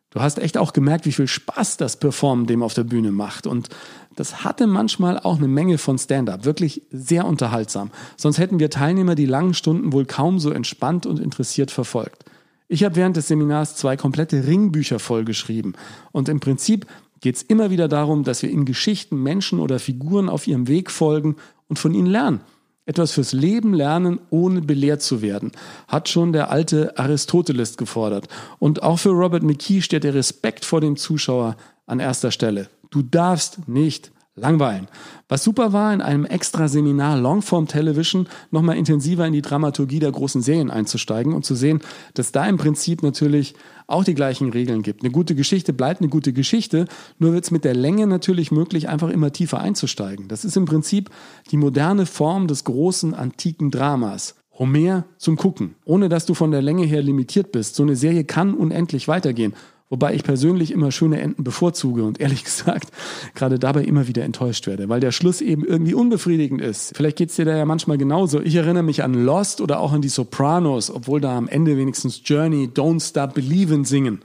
Du 0.09 0.21
hast 0.21 0.39
echt 0.39 0.57
auch 0.57 0.71
gemerkt, 0.71 1.05
wie 1.05 1.11
viel 1.11 1.27
Spaß 1.27 1.77
das 1.77 1.97
Performen 1.97 2.47
dem 2.47 2.63
auf 2.63 2.73
der 2.73 2.83
Bühne 2.83 3.11
macht. 3.11 3.47
Und 3.47 3.69
das 4.15 4.43
hatte 4.43 4.65
manchmal 4.65 5.19
auch 5.19 5.37
eine 5.37 5.47
Menge 5.47 5.77
von 5.77 5.97
Stand-up. 5.97 6.45
Wirklich 6.45 6.83
sehr 6.89 7.25
unterhaltsam. 7.25 7.91
Sonst 8.15 8.37
hätten 8.37 8.59
wir 8.59 8.69
Teilnehmer 8.69 9.15
die 9.15 9.25
langen 9.25 9.53
Stunden 9.53 9.91
wohl 9.91 10.05
kaum 10.05 10.39
so 10.39 10.51
entspannt 10.51 11.05
und 11.05 11.19
interessiert 11.19 11.69
verfolgt. 11.69 12.23
Ich 12.67 12.83
habe 12.83 12.95
während 12.95 13.17
des 13.17 13.27
Seminars 13.27 13.75
zwei 13.75 13.95
komplette 13.97 14.47
Ringbücher 14.47 14.99
vollgeschrieben. 14.99 15.75
Und 16.11 16.29
im 16.29 16.39
Prinzip 16.39 16.87
geht 17.21 17.37
es 17.37 17.43
immer 17.43 17.69
wieder 17.69 17.87
darum, 17.87 18.23
dass 18.23 18.41
wir 18.41 18.49
in 18.49 18.65
Geschichten 18.65 19.21
Menschen 19.21 19.59
oder 19.59 19.79
Figuren 19.79 20.29
auf 20.29 20.47
ihrem 20.47 20.67
Weg 20.67 20.91
folgen 20.91 21.35
und 21.67 21.79
von 21.79 21.93
ihnen 21.93 22.07
lernen. 22.07 22.41
Etwas 22.87 23.11
fürs 23.11 23.33
Leben 23.33 23.73
lernen, 23.73 24.19
ohne 24.29 24.61
belehrt 24.61 25.01
zu 25.01 25.23
werden, 25.23 25.51
hat 25.87 26.07
schon 26.07 26.33
der 26.33 26.51
alte 26.51 26.97
Aristoteles 26.99 27.77
gefordert. 27.77 28.27
Und 28.59 28.83
auch 28.83 28.99
für 28.99 29.09
Robert 29.09 29.41
McKee 29.41 29.81
steht 29.81 30.03
der 30.03 30.13
Respekt 30.13 30.65
vor 30.65 30.81
dem 30.81 30.95
Zuschauer 30.95 31.57
an 31.87 31.99
erster 31.99 32.29
Stelle. 32.29 32.69
Du 32.91 33.01
darfst 33.01 33.67
nicht 33.67 34.11
langweilen. 34.35 34.87
Was 35.29 35.43
super 35.43 35.71
war, 35.71 35.93
in 35.93 36.01
einem 36.01 36.25
extra 36.25 36.67
Seminar 36.67 37.17
Longform 37.17 37.67
Television 37.67 38.27
nochmal 38.51 38.77
intensiver 38.77 39.25
in 39.25 39.33
die 39.33 39.41
Dramaturgie 39.41 39.99
der 39.99 40.11
großen 40.11 40.41
Serien 40.41 40.69
einzusteigen 40.69 41.33
und 41.33 41.45
zu 41.45 41.55
sehen, 41.55 41.81
dass 42.13 42.31
da 42.31 42.45
im 42.45 42.57
Prinzip 42.57 43.01
natürlich 43.01 43.55
auch 43.87 44.03
die 44.03 44.13
gleichen 44.13 44.51
Regeln 44.51 44.81
gibt. 44.81 45.03
Eine 45.03 45.11
gute 45.11 45.35
Geschichte 45.35 45.71
bleibt 45.71 46.01
eine 46.01 46.09
gute 46.09 46.33
Geschichte, 46.33 46.85
nur 47.17 47.33
wird 47.33 47.45
es 47.45 47.51
mit 47.51 47.63
der 47.63 47.75
Länge 47.75 48.07
natürlich 48.07 48.51
möglich, 48.51 48.89
einfach 48.89 49.09
immer 49.09 49.31
tiefer 49.31 49.59
einzusteigen. 49.61 50.27
Das 50.27 50.43
ist 50.43 50.57
im 50.57 50.65
Prinzip 50.65 51.09
die 51.51 51.57
moderne 51.57 52.05
Form 52.05 52.47
des 52.47 52.65
großen 52.65 53.13
antiken 53.13 53.71
Dramas. 53.71 54.35
Homer 54.57 55.03
zum 55.17 55.35
Gucken, 55.35 55.75
ohne 55.83 56.07
dass 56.07 56.25
du 56.25 56.33
von 56.33 56.51
der 56.51 56.61
Länge 56.61 56.85
her 56.85 57.01
limitiert 57.01 57.51
bist. 57.51 57.75
So 57.75 57.83
eine 57.83 57.97
Serie 57.97 58.23
kann 58.23 58.53
unendlich 58.53 59.07
weitergehen. 59.07 59.53
Wobei 59.89 60.15
ich 60.15 60.23
persönlich 60.23 60.71
immer 60.71 60.91
schöne 60.91 61.21
Enden 61.21 61.43
bevorzuge 61.43 62.03
und 62.03 62.19
ehrlich 62.19 62.43
gesagt 62.45 62.89
gerade 63.35 63.59
dabei 63.59 63.83
immer 63.83 64.07
wieder 64.07 64.23
enttäuscht 64.23 64.67
werde, 64.67 64.89
weil 64.89 64.99
der 64.99 65.11
Schluss 65.11 65.41
eben 65.41 65.63
irgendwie 65.63 65.93
unbefriedigend 65.93 66.61
ist. 66.61 66.95
Vielleicht 66.95 67.17
geht's 67.17 67.35
dir 67.35 67.45
da 67.45 67.55
ja 67.55 67.65
manchmal 67.65 67.97
genauso. 67.97 68.41
Ich 68.41 68.55
erinnere 68.55 68.83
mich 68.83 69.03
an 69.03 69.13
Lost 69.13 69.61
oder 69.61 69.79
auch 69.79 69.93
an 69.93 70.01
die 70.01 70.09
Sopranos, 70.09 70.89
obwohl 70.89 71.21
da 71.21 71.37
am 71.37 71.47
Ende 71.47 71.77
wenigstens 71.77 72.21
Journey, 72.25 72.69
Don't 72.73 73.07
Stop 73.07 73.35
Believin' 73.35 73.85
singen. 73.85 74.21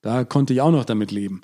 Da 0.00 0.24
konnte 0.24 0.54
ich 0.54 0.60
auch 0.60 0.72
noch 0.72 0.84
damit 0.84 1.12
leben. 1.12 1.42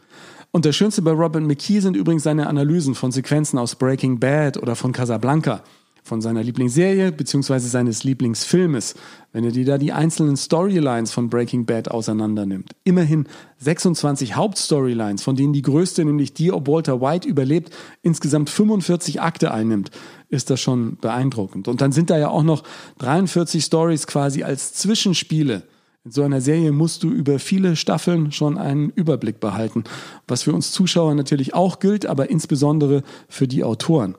Und 0.50 0.64
das 0.64 0.74
Schönste 0.74 1.02
bei 1.02 1.12
Robin 1.12 1.46
McKee 1.46 1.81
sind 1.81 1.96
übrigens 1.96 2.22
seine 2.22 2.46
Analysen 2.46 2.94
von 2.94 3.12
Sequenzen 3.12 3.59
aus 3.59 3.76
Breaking 3.76 4.18
Bad 4.18 4.57
oder 4.57 4.74
von 4.74 4.92
Casablanca. 4.92 5.62
Von 6.09 6.21
seiner 6.21 6.42
Lieblingsserie 6.42 7.12
bzw. 7.12 7.59
seines 7.59 8.03
Lieblingsfilmes, 8.03 8.94
wenn 9.33 9.44
er 9.44 9.53
dir 9.53 9.64
da 9.64 9.79
die 9.79 9.92
einzelnen 9.92 10.37
Storylines 10.37 11.12
von 11.12 11.29
Breaking 11.29 11.66
Bad 11.66 11.90
auseinandernimmt. 11.90 12.75
Immerhin 12.83 13.27
26 13.59 14.35
Hauptstorylines, 14.35 15.23
von 15.23 15.37
denen 15.37 15.53
die 15.53 15.62
größte, 15.62 16.05
nämlich 16.05 16.33
die, 16.33 16.51
ob 16.51 16.66
Walter 16.66 17.01
White 17.01 17.29
überlebt, 17.29 17.71
insgesamt 18.03 18.51
45 18.51 19.21
Akte 19.21 19.53
einnimmt, 19.53 19.90
ist 20.29 20.51
das 20.51 20.61
schon 20.61 20.97
beeindruckend. 20.97 21.68
Und 21.68 21.81
dann 21.81 21.92
sind 21.92 22.11
da 22.11 22.18
ja 22.18 22.29
auch 22.29 22.42
noch 22.42 22.64
43 22.99 23.64
Stories 23.64 24.07
quasi 24.07 24.42
als 24.42 24.73
Zwischenspiele. 24.73 25.62
In 26.05 26.12
so 26.12 26.23
einer 26.23 26.40
Serie 26.40 26.73
musst 26.73 27.03
du 27.03 27.11
über 27.11 27.38
viele 27.38 27.77
Staffeln 27.77 28.33
schon 28.33 28.57
einen 28.57 28.88
Überblick 28.90 29.40
behalten, 29.40 29.85
was 30.27 30.44
für 30.44 30.55
uns 30.55 30.73
Zuschauer 30.73 31.14
natürlich 31.14 31.53
auch 31.53 31.81
gilt, 31.81 32.07
aber 32.07 32.31
insbesondere 32.31 33.03
für 33.29 33.47
die 33.47 33.62
Autoren. 33.62 34.14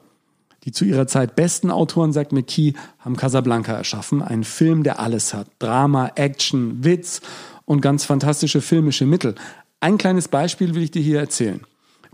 Die 0.66 0.72
zu 0.72 0.86
ihrer 0.86 1.08
Zeit 1.08 1.36
besten 1.36 1.72
Autoren, 1.72 2.12
sagt 2.12 2.34
McKee, 2.34 2.74
haben 3.00 3.16
Casablanca 3.16 3.74
erschaffen. 3.74 4.22
Ein 4.22 4.44
Film, 4.44 4.84
der 4.84 5.00
alles 5.00 5.34
hat. 5.34 5.48
Drama, 5.60 6.12
Action, 6.16 6.84
Witz 6.84 7.22
und 7.66 7.82
ganz 7.82 8.04
fantastische 8.04 8.62
filmische 8.62 9.06
Mittel. 9.06 9.36
Ein 9.80 9.98
kleines 9.98 10.28
Beispiel 10.28 10.76
will 10.76 10.84
ich 10.84 10.92
dir 10.92 11.02
hier 11.02 11.20
erzählen. 11.20 11.62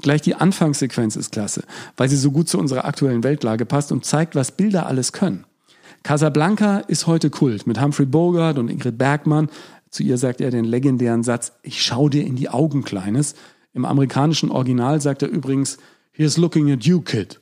Gleich 0.02 0.22
die 0.22 0.36
Anfangssequenz 0.36 1.16
ist 1.16 1.32
klasse, 1.32 1.64
weil 1.98 2.10
sie 2.10 2.18
so 2.18 2.30
gut 2.32 2.50
zu 2.50 2.60
unserer 2.60 2.86
aktuellen 2.86 3.24
Weltlage 3.24 3.66
passt 3.66 3.92
und 3.92 4.06
zeigt, 4.06 4.36
was 4.36 4.52
Bilder 4.52 4.86
alles 4.86 5.14
können. 5.14 5.46
Casablanca 6.04 6.80
ist 6.80 7.08
heute 7.08 7.30
Kult 7.30 7.66
mit 7.66 7.82
Humphrey 7.82 8.06
Bogart 8.06 8.60
und 8.60 8.70
Ingrid 8.70 8.98
Bergmann. 8.98 9.50
Zu 9.90 10.04
ihr 10.04 10.18
sagt 10.18 10.42
er 10.42 10.52
den 10.52 10.66
legendären 10.66 11.24
Satz, 11.24 11.54
ich 11.64 11.82
schau 11.82 12.10
dir 12.10 12.26
in 12.26 12.36
die 12.36 12.50
Augen, 12.50 12.84
Kleines. 12.84 13.34
Im 13.74 13.86
amerikanischen 13.86 14.52
Original 14.52 15.02
sagt 15.02 15.24
er 15.24 15.30
übrigens, 15.30 15.78
here's 16.12 16.38
looking 16.38 16.72
at 16.72 16.84
you, 16.84 17.02
kid 17.02 17.40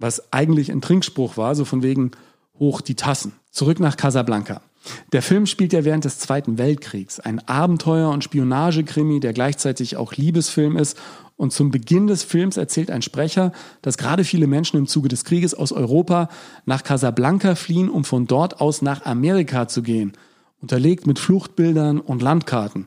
was 0.00 0.32
eigentlich 0.32 0.72
ein 0.72 0.80
Trinkspruch 0.80 1.36
war, 1.36 1.54
so 1.54 1.64
von 1.64 1.82
wegen 1.82 2.10
hoch 2.58 2.80
die 2.80 2.96
Tassen. 2.96 3.32
Zurück 3.50 3.80
nach 3.80 3.96
Casablanca. 3.96 4.62
Der 5.12 5.22
Film 5.22 5.46
spielt 5.46 5.72
ja 5.72 5.84
während 5.84 6.04
des 6.04 6.18
Zweiten 6.18 6.56
Weltkriegs. 6.56 7.20
Ein 7.20 7.40
Abenteuer- 7.40 8.10
und 8.10 8.24
Spionagekrimi, 8.24 9.20
der 9.20 9.32
gleichzeitig 9.32 9.96
auch 9.96 10.14
Liebesfilm 10.14 10.76
ist. 10.76 10.98
Und 11.36 11.52
zum 11.52 11.70
Beginn 11.70 12.06
des 12.06 12.22
Films 12.22 12.56
erzählt 12.56 12.90
ein 12.90 13.02
Sprecher, 13.02 13.52
dass 13.82 13.98
gerade 13.98 14.24
viele 14.24 14.46
Menschen 14.46 14.78
im 14.78 14.86
Zuge 14.86 15.08
des 15.08 15.24
Krieges 15.24 15.54
aus 15.54 15.72
Europa 15.72 16.28
nach 16.64 16.82
Casablanca 16.82 17.54
fliehen, 17.54 17.90
um 17.90 18.04
von 18.04 18.26
dort 18.26 18.60
aus 18.60 18.82
nach 18.82 19.04
Amerika 19.04 19.68
zu 19.68 19.82
gehen. 19.82 20.12
Unterlegt 20.60 21.06
mit 21.06 21.18
Fluchtbildern 21.18 22.00
und 22.00 22.22
Landkarten. 22.22 22.86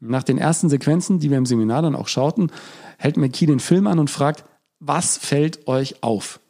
Nach 0.00 0.22
den 0.22 0.38
ersten 0.38 0.68
Sequenzen, 0.68 1.18
die 1.18 1.30
wir 1.30 1.38
im 1.38 1.46
Seminar 1.46 1.82
dann 1.82 1.96
auch 1.96 2.08
schauten, 2.08 2.50
hält 2.98 3.16
McKee 3.16 3.46
den 3.46 3.60
Film 3.60 3.86
an 3.86 3.98
und 3.98 4.10
fragt, 4.10 4.44
was 4.80 5.16
fällt 5.16 5.66
euch 5.66 6.02
auf? 6.02 6.40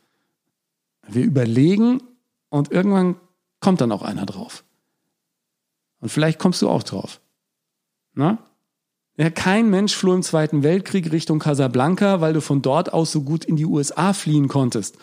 Wir 1.09 1.25
überlegen 1.25 2.03
und 2.49 2.71
irgendwann 2.71 3.17
kommt 3.61 3.81
dann 3.81 3.93
auch 3.93 4.03
einer 4.03 4.27
drauf. 4.27 4.65
Und 6.01 6.11
vielleicht 6.11 6.39
kommst 6.39 6.63
du 6.63 6.69
auch 6.69 6.83
drauf. 6.83 7.21
Na? 8.15 8.39
Ja, 9.17 9.31
kein 9.31 9.71
Mensch 9.71 9.95
floh 9.95 10.15
im 10.15 10.23
Zweiten 10.23 10.63
Weltkrieg 10.63 11.13
Richtung 11.13 11.39
Casablanca, 11.39 12.21
weil 12.21 12.33
du 12.33 12.41
von 12.41 12.63
dort 12.63 12.93
aus 12.93 13.13
so 13.13 13.23
gut 13.23 13.45
in 13.45 13.57
die 13.57 13.65
USA 13.65 14.13
fliehen 14.13 14.49
konntest. 14.49 14.99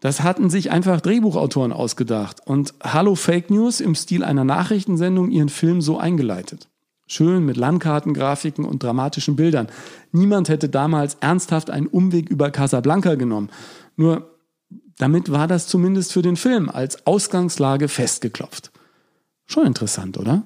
Das 0.00 0.22
hatten 0.22 0.48
sich 0.48 0.70
einfach 0.70 1.00
Drehbuchautoren 1.00 1.72
ausgedacht 1.72 2.40
und 2.46 2.74
Hallo 2.82 3.14
Fake 3.16 3.50
News 3.50 3.80
im 3.80 3.94
Stil 3.94 4.22
einer 4.22 4.44
Nachrichtensendung 4.44 5.30
ihren 5.30 5.48
Film 5.48 5.80
so 5.80 5.98
eingeleitet. 5.98 6.68
Schön 7.08 7.44
mit 7.46 7.56
Landkartengrafiken 7.56 8.64
und 8.66 8.82
dramatischen 8.82 9.34
Bildern. 9.34 9.68
Niemand 10.12 10.50
hätte 10.50 10.68
damals 10.68 11.16
ernsthaft 11.20 11.70
einen 11.70 11.86
Umweg 11.86 12.28
über 12.28 12.50
Casablanca 12.50 13.14
genommen. 13.14 13.48
Nur 13.96 14.37
damit 14.98 15.30
war 15.30 15.46
das 15.46 15.66
zumindest 15.66 16.12
für 16.12 16.22
den 16.22 16.36
Film 16.36 16.68
als 16.68 17.06
Ausgangslage 17.06 17.88
festgeklopft. 17.88 18.70
Schon 19.46 19.66
interessant, 19.66 20.18
oder? 20.18 20.42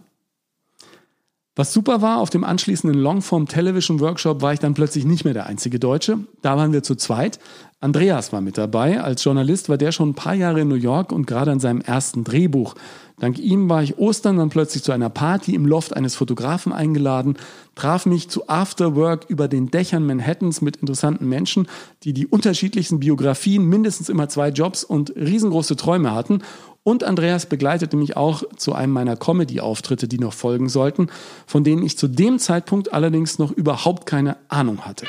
Was 1.55 1.75
super 1.75 2.01
war, 2.01 2.19
auf 2.21 2.31
dem 2.31 2.45
anschließenden 2.45 2.99
Longform 2.99 3.47
Television 3.47 4.01
Workshop 4.01 4.41
war 4.41 4.55
ich 4.55 4.59
dann 4.59 4.73
plötzlich 4.73 5.05
nicht 5.05 5.27
mehr 5.27 5.35
der 5.35 5.45
einzige 5.45 5.79
Deutsche. 5.79 6.19
Da 6.41 6.57
waren 6.57 6.73
wir 6.73 6.83
zu 6.83 6.95
zweit. 6.95 7.39
Andreas 7.79 8.33
war 8.33 8.41
mit 8.41 8.57
dabei. 8.57 9.03
Als 9.03 9.23
Journalist 9.23 9.69
war 9.69 9.77
der 9.77 9.93
schon 9.93 10.11
ein 10.11 10.15
paar 10.15 10.33
Jahre 10.33 10.63
in 10.63 10.69
New 10.69 10.77
York 10.77 11.13
und 11.13 11.27
gerade 11.27 11.51
an 11.51 11.61
seinem 11.61 11.83
ersten 11.83 12.25
Drehbuch. 12.25 12.75
Dank 13.19 13.39
ihm 13.39 13.69
war 13.69 13.83
ich 13.83 13.99
Ostern 13.99 14.39
dann 14.39 14.49
plötzlich 14.49 14.83
zu 14.83 14.93
einer 14.93 15.11
Party 15.11 15.55
im 15.55 15.67
Loft 15.67 15.95
eines 15.95 16.15
Fotografen 16.15 16.73
eingeladen, 16.73 17.37
traf 17.75 18.07
mich 18.07 18.31
zu 18.31 18.49
Afterwork 18.49 19.27
über 19.29 19.47
den 19.47 19.71
Dächern 19.71 20.07
Manhattans 20.07 20.63
mit 20.63 20.79
interessanten 20.79 21.29
Menschen, 21.29 21.69
die 22.03 22.15
die 22.15 22.27
unterschiedlichsten 22.27 22.99
Biografien, 22.99 23.67
mindestens 23.67 24.09
immer 24.09 24.31
zwei 24.31 24.49
Jobs 24.49 24.85
und 24.85 25.15
riesengroße 25.15 25.77
Träume 25.77 26.15
hatten 26.15 26.43
und 26.85 27.05
Andreas 27.05 27.47
begleitete 27.47 27.97
mich 27.97 28.17
auch 28.17 28.43
zu 28.57 28.75
einem 28.75 28.93
meiner 28.93 29.17
Comedy-Auftritte, 29.17 30.09
die 30.09 30.19
noch 30.19 30.33
folgen 30.33 30.69
sollten, 30.69 31.09
von 31.47 31.65
denen 31.65 31.85
ich 31.85 31.97
zu 31.97 32.09
dem 32.09 32.39
Zeitpunkt 32.39 32.93
allerdings 32.93 33.39
noch 33.39 33.53
überhaupt 33.53 34.07
keine 34.07 34.37
Ahnung 34.49 34.81
hatte. 34.81 35.07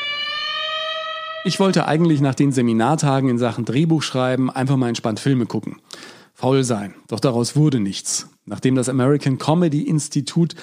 Ich 1.45 1.59
wollte 1.59 1.87
eigentlich 1.87 2.21
nach 2.21 2.35
den 2.35 2.51
Seminartagen 2.51 3.29
in 3.29 3.37
Sachen 3.37 3.65
Drehbuchschreiben 3.65 4.49
einfach 4.49 4.77
mal 4.77 4.87
entspannt 4.87 5.19
Filme 5.19 5.45
gucken. 5.45 5.77
Faul 6.33 6.63
sein. 6.63 6.93
Doch 7.07 7.19
daraus 7.19 7.55
wurde 7.55 7.79
nichts. 7.79 8.29
Nachdem 8.45 8.75
das 8.75 8.89
American 8.89 9.37
Comedy 9.37 9.83
Institute 9.83 10.55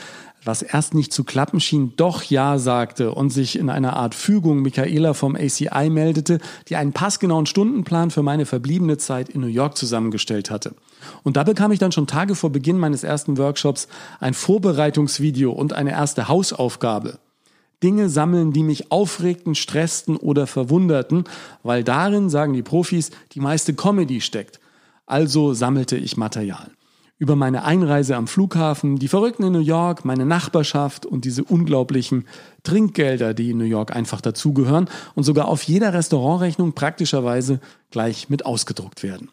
was 0.45 0.63
erst 0.63 0.95
nicht 0.95 1.13
zu 1.13 1.25
klappen 1.25 1.61
schien, 1.61 1.93
doch 1.97 2.23
Ja 2.23 2.59
sagte 2.59 3.13
und 3.13 3.31
sich 3.31 3.59
in 3.59 3.69
einer 3.69 3.95
Art 3.97 4.15
Fügung 4.15 4.63
Michaela 4.63 5.15
vom 5.15 5.37
ACI 5.37 5.91
meldete, 5.91 6.39
die 6.69 6.77
einen 6.77 6.93
passgenauen 6.93 7.47
Stundenplan 7.47 8.11
für 8.11 8.23
meine 8.23 8.47
verbliebene 8.47 8.99
Zeit 8.99 9.29
in 9.29 9.43
New 9.43 9.47
York 9.47 9.77
zusammengestellt 9.77 10.51
hatte. 10.51 10.75
Und 11.23 11.37
da 11.37 11.45
bekam 11.45 11.73
ich 11.73 11.79
dann 11.79 11.93
schon 11.93 12.07
Tage 12.07 12.35
vor 12.35 12.51
Beginn 12.51 12.79
meines 12.79 13.05
ersten 13.05 13.39
Workshops 13.39 13.89
ein 14.21 14.35
Vorbereitungsvideo 14.35 15.53
und 15.53 15.73
eine 15.73 15.91
erste 15.91 16.29
Hausaufgabe. 16.29 17.19
Dinge 17.83 18.11
sammeln, 18.11 18.53
die 18.53 18.63
mich 18.63 18.93
aufregten, 18.93 19.55
stressten 19.55 20.17
oder 20.17 20.47
verwunderten, 20.47 21.25
weil 21.63 21.83
darin, 21.83 22.29
sagen 22.29 22.53
die 22.53 22.63
Profis, 22.63 23.11
die 23.33 23.41
meiste 23.41 23.73
Comedy 23.73 24.21
steckt. 24.21 24.61
Also 25.07 25.55
sammelte 25.55 25.97
ich 25.97 26.19
Material 26.19 26.71
über 27.21 27.37
meine 27.37 27.65
Einreise 27.65 28.17
am 28.17 28.27
Flughafen, 28.27 28.97
die 28.97 29.07
Verrückten 29.07 29.45
in 29.45 29.53
New 29.53 29.61
York, 29.61 30.07
meine 30.07 30.25
Nachbarschaft 30.25 31.05
und 31.05 31.27
diese 31.27 31.45
unglaublichen 31.45 32.27
Trinkgelder, 32.63 33.35
die 33.35 33.51
in 33.51 33.59
New 33.59 33.65
York 33.65 33.95
einfach 33.95 34.23
dazugehören 34.23 34.89
und 35.15 35.25
sogar 35.25 35.47
auf 35.47 35.63
jeder 35.63 35.93
Restaurantrechnung 35.93 36.73
praktischerweise 36.73 37.61
gleich 37.91 38.31
mit 38.31 38.47
ausgedruckt 38.47 39.03
werden. 39.03 39.29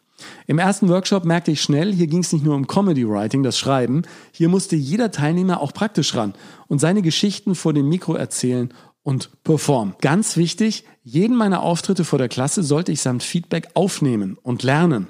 Im 0.46 0.58
ersten 0.58 0.90
Workshop 0.90 1.24
merkte 1.24 1.50
ich 1.50 1.62
schnell, 1.62 1.94
hier 1.94 2.08
ging 2.08 2.20
es 2.20 2.32
nicht 2.32 2.44
nur 2.44 2.56
um 2.56 2.66
Comedy 2.66 3.08
Writing, 3.08 3.42
das 3.42 3.58
Schreiben, 3.58 4.02
hier 4.32 4.50
musste 4.50 4.76
jeder 4.76 5.10
Teilnehmer 5.10 5.62
auch 5.62 5.72
praktisch 5.72 6.14
ran 6.14 6.34
und 6.66 6.80
seine 6.80 7.00
Geschichten 7.00 7.54
vor 7.54 7.72
dem 7.72 7.88
Mikro 7.88 8.14
erzählen 8.14 8.74
und 9.02 9.30
performen. 9.44 9.94
Ganz 10.02 10.36
wichtig, 10.36 10.84
jeden 11.04 11.36
meiner 11.36 11.62
Auftritte 11.62 12.04
vor 12.04 12.18
der 12.18 12.28
Klasse 12.28 12.62
sollte 12.62 12.92
ich 12.92 13.00
samt 13.00 13.22
Feedback 13.22 13.68
aufnehmen 13.72 14.36
und 14.42 14.62
lernen. 14.62 15.06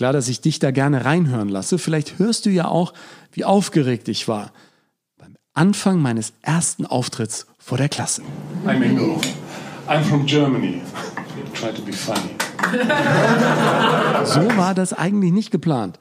Klar, 0.00 0.14
dass 0.14 0.28
ich 0.28 0.40
dich 0.40 0.58
da 0.58 0.70
gerne 0.70 1.04
reinhören 1.04 1.50
lasse. 1.50 1.76
Vielleicht 1.76 2.18
hörst 2.18 2.46
du 2.46 2.50
ja 2.50 2.64
auch, 2.68 2.94
wie 3.32 3.44
aufgeregt 3.44 4.08
ich 4.08 4.28
war 4.28 4.50
beim 5.18 5.36
Anfang 5.52 6.00
meines 6.00 6.32
ersten 6.40 6.86
Auftritts 6.86 7.46
vor 7.58 7.76
der 7.76 7.90
Klasse. 7.90 8.22
I'm 8.64 8.82
Ingo. 8.82 9.20
I'm 9.86 10.00
from 10.00 10.24
Germany. 10.24 10.80
Try 11.52 11.74
to 11.74 11.82
be 11.82 11.92
funny. 11.92 12.30
So 14.24 14.40
war 14.56 14.72
das 14.72 14.94
eigentlich 14.94 15.32
nicht 15.32 15.50
geplant. 15.50 15.98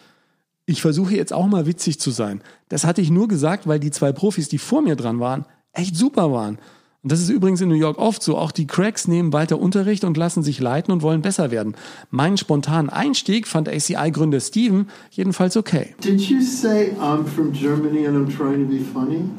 Ich 0.65 0.81
versuche 0.81 1.13
jetzt 1.13 1.33
auch 1.33 1.47
mal 1.47 1.65
witzig 1.65 1.99
zu 1.99 2.11
sein. 2.11 2.41
Das 2.69 2.85
hatte 2.85 3.01
ich 3.01 3.09
nur 3.09 3.27
gesagt, 3.27 3.67
weil 3.67 3.81
die 3.81 3.91
zwei 3.91 4.13
Profis, 4.13 4.47
die 4.47 4.59
vor 4.59 4.81
mir 4.81 4.95
dran 4.95 5.19
waren, 5.19 5.45
echt 5.73 5.97
super 5.97 6.31
waren. 6.31 6.57
Und 7.01 7.13
das 7.13 7.21
ist 7.21 7.29
übrigens 7.29 7.61
in 7.61 7.69
New 7.69 7.75
York 7.75 7.97
oft 7.97 8.21
so. 8.21 8.37
Auch 8.37 8.51
die 8.51 8.67
Cracks 8.67 9.07
nehmen 9.07 9.31
weiter 9.31 9.57
Unterricht 9.57 10.03
und 10.03 10.17
lassen 10.17 10.43
sich 10.43 10.59
leiten 10.59 10.91
und 10.91 11.01
wollen 11.01 11.21
besser 11.21 11.49
werden. 11.49 11.75
Meinen 12.11 12.35
spontanen 12.35 12.89
Einstieg 12.89 13.47
fand 13.47 13.69
ACI-Gründer 13.69 14.41
Steven 14.41 14.87
jedenfalls 15.11 15.55
okay. 15.55 15.95
Did 16.03 16.19
you 16.19 16.41
say 16.41 16.91
I'm 16.99 17.25
from 17.25 17.53
Germany 17.53 18.05
and 18.05 18.17
I'm 18.17 18.35
trying 18.35 18.65
to 18.65 18.69
be 18.69 18.83
funny? 18.83 19.29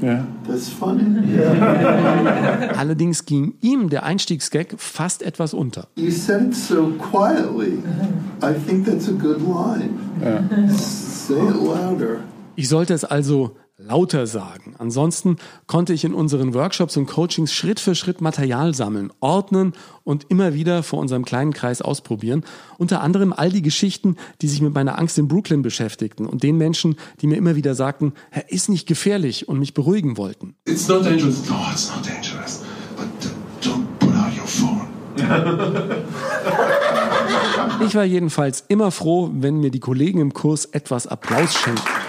Yeah. 0.00 0.26
That's 0.46 0.68
funny. 0.68 1.04
Allerdings 2.76 3.24
ging 3.24 3.54
ihm 3.60 3.88
der 3.88 4.04
Einstiegsgag 4.04 4.74
fast 4.76 5.22
etwas 5.22 5.54
unter. 5.54 5.88
You 5.96 6.10
said 6.10 6.48
it 6.48 6.54
so 6.54 6.92
quietly. 6.98 7.78
I 8.42 8.52
think 8.52 8.86
that's 8.86 9.08
a 9.08 9.12
good 9.12 9.40
line. 9.40 9.98
Say 10.70 11.34
it 11.34 11.56
louder. 11.56 12.20
Ich 12.54 12.68
sollte 12.68 12.94
es 12.94 13.04
also 13.04 13.56
lauter 13.86 14.26
sagen. 14.26 14.74
Ansonsten 14.78 15.36
konnte 15.66 15.92
ich 15.92 16.04
in 16.04 16.14
unseren 16.14 16.54
Workshops 16.54 16.96
und 16.96 17.06
Coachings 17.06 17.52
Schritt 17.52 17.80
für 17.80 17.94
Schritt 17.94 18.20
Material 18.20 18.74
sammeln, 18.74 19.12
ordnen 19.20 19.72
und 20.04 20.26
immer 20.28 20.54
wieder 20.54 20.82
vor 20.82 20.98
unserem 20.98 21.24
kleinen 21.24 21.52
Kreis 21.52 21.82
ausprobieren. 21.82 22.44
Unter 22.78 23.00
anderem 23.00 23.32
all 23.32 23.50
die 23.50 23.62
Geschichten, 23.62 24.16
die 24.40 24.48
sich 24.48 24.60
mit 24.60 24.74
meiner 24.74 24.98
Angst 24.98 25.18
in 25.18 25.28
Brooklyn 25.28 25.62
beschäftigten 25.62 26.26
und 26.26 26.42
den 26.42 26.56
Menschen, 26.56 26.96
die 27.20 27.26
mir 27.26 27.36
immer 27.36 27.56
wieder 27.56 27.74
sagten, 27.74 28.12
er 28.30 28.50
ist 28.50 28.68
nicht 28.68 28.86
gefährlich 28.86 29.48
und 29.48 29.58
mich 29.58 29.74
beruhigen 29.74 30.16
wollten. 30.16 30.54
It's 30.66 30.88
not 30.88 31.04
dangerous. 31.04 31.48
No, 31.48 31.56
it's 31.72 31.90
not 31.94 32.06
dangerous. 32.06 32.62
But 32.96 33.06
don't 33.62 33.86
put 33.98 34.14
out 34.14 34.32
your 34.36 34.46
phone. 34.46 34.92
Ich 37.86 37.94
war 37.94 38.04
jedenfalls 38.04 38.64
immer 38.68 38.90
froh, 38.90 39.30
wenn 39.32 39.58
mir 39.58 39.70
die 39.70 39.80
Kollegen 39.80 40.20
im 40.20 40.32
Kurs 40.32 40.66
etwas 40.66 41.06
Applaus 41.06 41.54
schenkten. 41.54 42.01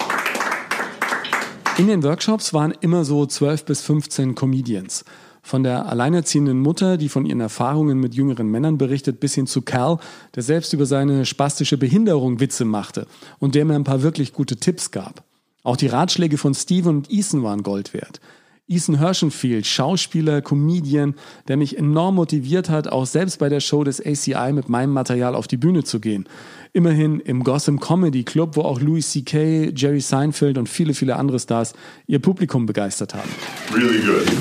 In 1.75 1.88
den 1.88 2.03
Workshops 2.03 2.53
waren 2.53 2.71
immer 2.81 3.03
so 3.03 3.25
12 3.25 3.65
bis 3.65 3.81
15 3.81 4.36
Comedians. 4.36 5.05
Von 5.41 5.63
der 5.63 5.88
alleinerziehenden 5.88 6.59
Mutter, 6.59 6.97
die 6.97 7.09
von 7.09 7.25
ihren 7.25 7.39
Erfahrungen 7.39 7.99
mit 7.99 8.13
jüngeren 8.13 8.47
Männern 8.47 8.77
berichtet, 8.77 9.19
bis 9.19 9.33
hin 9.33 9.47
zu 9.47 9.63
Cal, 9.63 9.97
der 10.36 10.43
selbst 10.43 10.73
über 10.73 10.86
seine 10.86 11.25
spastische 11.25 11.79
Behinderung 11.79 12.39
Witze 12.39 12.63
machte 12.63 13.07
und 13.39 13.55
der 13.55 13.65
mir 13.65 13.73
ein 13.73 13.83
paar 13.86 14.03
wirklich 14.03 14.33
gute 14.33 14.57
Tipps 14.57 14.91
gab. 14.91 15.23
Auch 15.63 15.75
die 15.75 15.88
Ratschläge 15.88 16.38
von 16.38 16.53
Steven 16.53 16.97
und 16.97 17.12
Ethan 17.12 17.41
waren 17.41 17.63
Gold 17.63 17.95
wert. 17.95 18.21
Ethan 18.65 18.97
Herschenfield, 18.97 19.65
Schauspieler, 19.65 20.41
Comedian, 20.41 21.15
der 21.49 21.58
mich 21.58 21.78
enorm 21.78 22.15
motiviert 22.15 22.69
hat, 22.69 22.88
auch 22.88 23.06
selbst 23.06 23.39
bei 23.39 23.49
der 23.49 23.60
Show 23.60 23.84
des 23.84 23.99
ACI 23.99 24.54
mit 24.54 24.69
meinem 24.69 24.91
Material 24.91 25.36
auf 25.36 25.47
die 25.47 25.58
Bühne 25.58 25.84
zu 25.84 25.99
gehen. 25.99 26.30
Immerhin 26.71 27.19
im 27.19 27.43
Gotham 27.43 27.82
Comedy 27.82 28.23
Club, 28.23 28.56
wo 28.56 28.62
auch 28.62 28.80
Louis 28.80 29.12
C.K., 29.12 29.73
Jerry 29.76 29.99
Seinfeld 29.99 30.58
und 30.58 30.69
viele, 30.69 30.93
viele 30.93 31.17
andere 31.17 31.39
Stars 31.39 31.73
ihr 32.08 32.19
Publikum 32.19 32.65
begeistert 32.65 33.13
haben. 33.13 33.30
Really 33.76 33.99
good. 33.99 34.32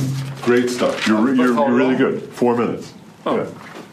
Great 0.47 0.71
stuff. 0.71 0.97
You're, 1.07 1.35
you're, 1.35 1.55
you're 1.55 1.77
really 1.77 1.97
good. 1.97 2.23
Four 2.33 2.57
minutes. 2.57 2.95
Oh. 3.25 3.35
Yeah. 3.35 3.47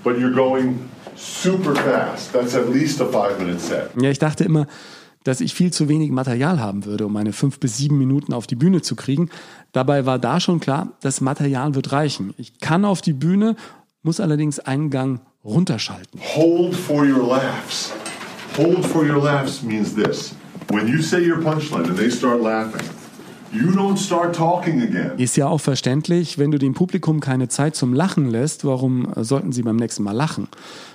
But 0.03 0.19
you're 0.19 0.33
going 0.33 0.79
super 1.15 1.75
fast. 1.75 2.31
That's 2.33 2.55
at 2.55 2.69
least 2.69 3.01
a 3.01 3.05
five 3.05 3.39
minute 3.39 3.59
set. 3.59 3.89
Ja, 3.99 4.09
ich 4.09 4.19
dachte 4.19 4.43
immer, 4.43 4.67
dass 5.29 5.41
ich 5.41 5.53
viel 5.53 5.71
zu 5.71 5.87
wenig 5.87 6.09
Material 6.09 6.59
haben 6.59 6.85
würde, 6.85 7.05
um 7.05 7.13
meine 7.13 7.33
fünf 7.33 7.59
bis 7.59 7.77
sieben 7.77 7.99
Minuten 7.99 8.33
auf 8.33 8.47
die 8.47 8.55
Bühne 8.55 8.81
zu 8.81 8.95
kriegen. 8.95 9.29
Dabei 9.73 10.07
war 10.07 10.17
da 10.17 10.39
schon 10.39 10.59
klar, 10.59 10.93
das 11.01 11.21
Material 11.21 11.75
wird 11.75 11.91
reichen. 11.91 12.33
Ich 12.37 12.59
kann 12.59 12.83
auf 12.83 13.03
die 13.03 13.13
Bühne, 13.13 13.55
muss 14.01 14.19
allerdings 14.19 14.59
einen 14.59 14.89
Gang 14.89 15.21
runterschalten. 15.45 16.19
Hold 16.35 16.73
for 16.73 17.05
your 17.05 17.27
laughs. 17.27 17.93
Hold 18.57 18.83
for 18.83 19.03
your 19.03 19.23
laughs 19.23 19.61
means 19.61 19.93
this. 19.93 20.33
When 20.69 20.87
you 20.87 20.99
say 20.99 21.19
your 21.19 21.37
punchline 21.37 21.87
and 21.87 21.95
they 21.95 22.09
start 22.09 22.41
laughing, 22.41 22.81
you 23.53 23.69
don't 23.69 23.97
start 23.97 24.35
talking 24.35 24.81
again. 24.81 25.11
Ist 25.17 25.37
ja 25.37 25.47
auch 25.47 25.61
verständlich, 25.61 26.39
wenn 26.39 26.49
du 26.49 26.57
dem 26.57 26.73
Publikum 26.73 27.19
keine 27.19 27.49
Zeit 27.49 27.75
zum 27.75 27.93
Lachen 27.93 28.31
lässt, 28.31 28.65
warum 28.65 29.13
sollten 29.15 29.51
sie 29.51 29.61
beim 29.61 29.75
nächsten 29.75 30.01
Mal 30.01 30.15
lachen? 30.15 30.47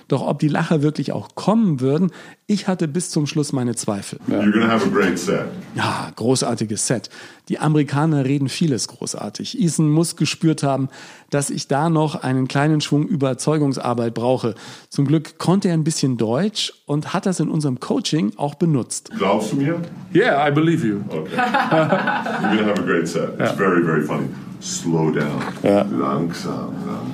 Doch 0.07 0.25
ob 0.25 0.39
die 0.39 0.47
Lacher 0.47 0.81
wirklich 0.81 1.11
auch 1.11 1.35
kommen 1.35 1.79
würden, 1.79 2.11
ich 2.47 2.67
hatte 2.67 2.87
bis 2.87 3.09
zum 3.09 3.25
Schluss 3.25 3.53
meine 3.53 3.75
Zweifel. 3.75 4.19
You're 4.27 4.51
gonna 4.51 4.67
have 4.67 4.85
a 4.85 4.89
great 4.89 5.17
set. 5.17 5.45
Ja, 5.73 6.11
großartiges 6.15 6.85
Set. 6.85 7.09
Die 7.49 7.57
Amerikaner 7.57 8.23
reden 8.23 8.49
vieles 8.49 8.87
großartig. 8.87 9.59
Ethan 9.59 9.89
muss 9.89 10.15
gespürt 10.15 10.61
haben, 10.61 10.89
dass 11.31 11.49
ich 11.49 11.67
da 11.67 11.89
noch 11.89 12.15
einen 12.15 12.47
kleinen 12.47 12.81
Schwung 12.81 13.07
Überzeugungsarbeit 13.07 14.13
brauche. 14.13 14.53
Zum 14.89 15.05
Glück 15.07 15.39
konnte 15.39 15.69
er 15.69 15.73
ein 15.73 15.83
bisschen 15.83 16.17
Deutsch 16.17 16.71
und 16.85 17.13
hat 17.13 17.25
das 17.25 17.39
in 17.39 17.49
unserem 17.49 17.79
Coaching 17.79 18.33
auch 18.37 18.55
benutzt. 18.55 19.09
Glaubst 19.17 19.53
du 19.53 19.55
mir? 19.57 19.81
Yeah, 20.13 20.47
I 20.47 20.51
believe 20.51 20.85
you. 20.85 21.01
Okay. 21.09 21.35
You're 21.35 22.57
gonna 22.57 22.65
have 22.67 22.79
a 22.79 22.85
great 22.85 23.07
set. 23.07 23.39
It's 23.39 23.53
very, 23.53 23.83
very 23.83 24.03
funny. 24.03 24.27
Slow 24.61 25.11
down. 25.11 25.41
Langsam, 25.63 26.73
langsam, 26.85 27.13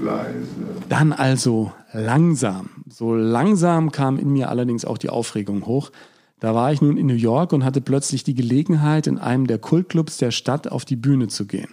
leise. 0.00 0.61
Dann 0.92 1.14
also 1.14 1.72
langsam. 1.94 2.84
So 2.86 3.14
langsam 3.14 3.92
kam 3.92 4.18
in 4.18 4.30
mir 4.30 4.50
allerdings 4.50 4.84
auch 4.84 4.98
die 4.98 5.08
Aufregung 5.08 5.64
hoch. 5.64 5.90
Da 6.38 6.54
war 6.54 6.70
ich 6.70 6.82
nun 6.82 6.98
in 6.98 7.06
New 7.06 7.14
York 7.14 7.54
und 7.54 7.64
hatte 7.64 7.80
plötzlich 7.80 8.24
die 8.24 8.34
Gelegenheit, 8.34 9.06
in 9.06 9.16
einem 9.16 9.46
der 9.46 9.58
Kultclubs 9.58 10.18
der 10.18 10.32
Stadt 10.32 10.70
auf 10.70 10.84
die 10.84 10.96
Bühne 10.96 11.28
zu 11.28 11.46
gehen. 11.46 11.70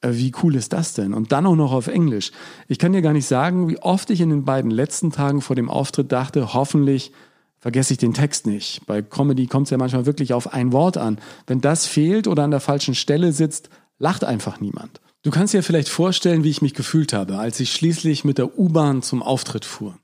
Äh, 0.00 0.10
Wie 0.12 0.30
cool 0.44 0.54
ist 0.54 0.72
das 0.72 0.94
denn? 0.94 1.12
Und 1.12 1.32
dann 1.32 1.44
auch 1.46 1.56
noch 1.56 1.72
auf 1.72 1.88
Englisch. 1.88 2.30
Ich 2.68 2.78
kann 2.78 2.92
dir 2.92 3.02
gar 3.02 3.12
nicht 3.12 3.26
sagen, 3.26 3.68
wie 3.68 3.82
oft 3.82 4.10
ich 4.10 4.20
in 4.20 4.30
den 4.30 4.44
beiden 4.44 4.70
letzten 4.70 5.10
Tagen 5.10 5.40
vor 5.40 5.56
dem 5.56 5.68
Auftritt 5.68 6.12
dachte, 6.12 6.54
hoffentlich 6.54 7.10
vergesse 7.58 7.94
ich 7.94 7.98
den 7.98 8.14
Text 8.14 8.46
nicht. 8.46 8.86
Bei 8.86 9.02
Comedy 9.02 9.48
kommt 9.48 9.66
es 9.66 9.70
ja 9.72 9.76
manchmal 9.76 10.06
wirklich 10.06 10.34
auf 10.34 10.52
ein 10.54 10.70
Wort 10.70 10.98
an. 10.98 11.18
Wenn 11.48 11.60
das 11.60 11.88
fehlt 11.88 12.28
oder 12.28 12.44
an 12.44 12.52
der 12.52 12.60
falschen 12.60 12.94
Stelle 12.94 13.32
sitzt, 13.32 13.70
lacht 13.98 14.22
einfach 14.22 14.60
niemand. 14.60 15.00
Du 15.24 15.30
kannst 15.30 15.54
dir 15.54 15.62
vielleicht 15.62 15.88
vorstellen, 15.88 16.42
wie 16.42 16.50
ich 16.50 16.62
mich 16.62 16.74
gefühlt 16.74 17.12
habe, 17.12 17.38
als 17.38 17.60
ich 17.60 17.72
schließlich 17.72 18.24
mit 18.24 18.38
der 18.38 18.58
U-Bahn 18.58 19.02
zum 19.02 19.22
Auftritt 19.22 19.64
fuhr. 19.64 19.96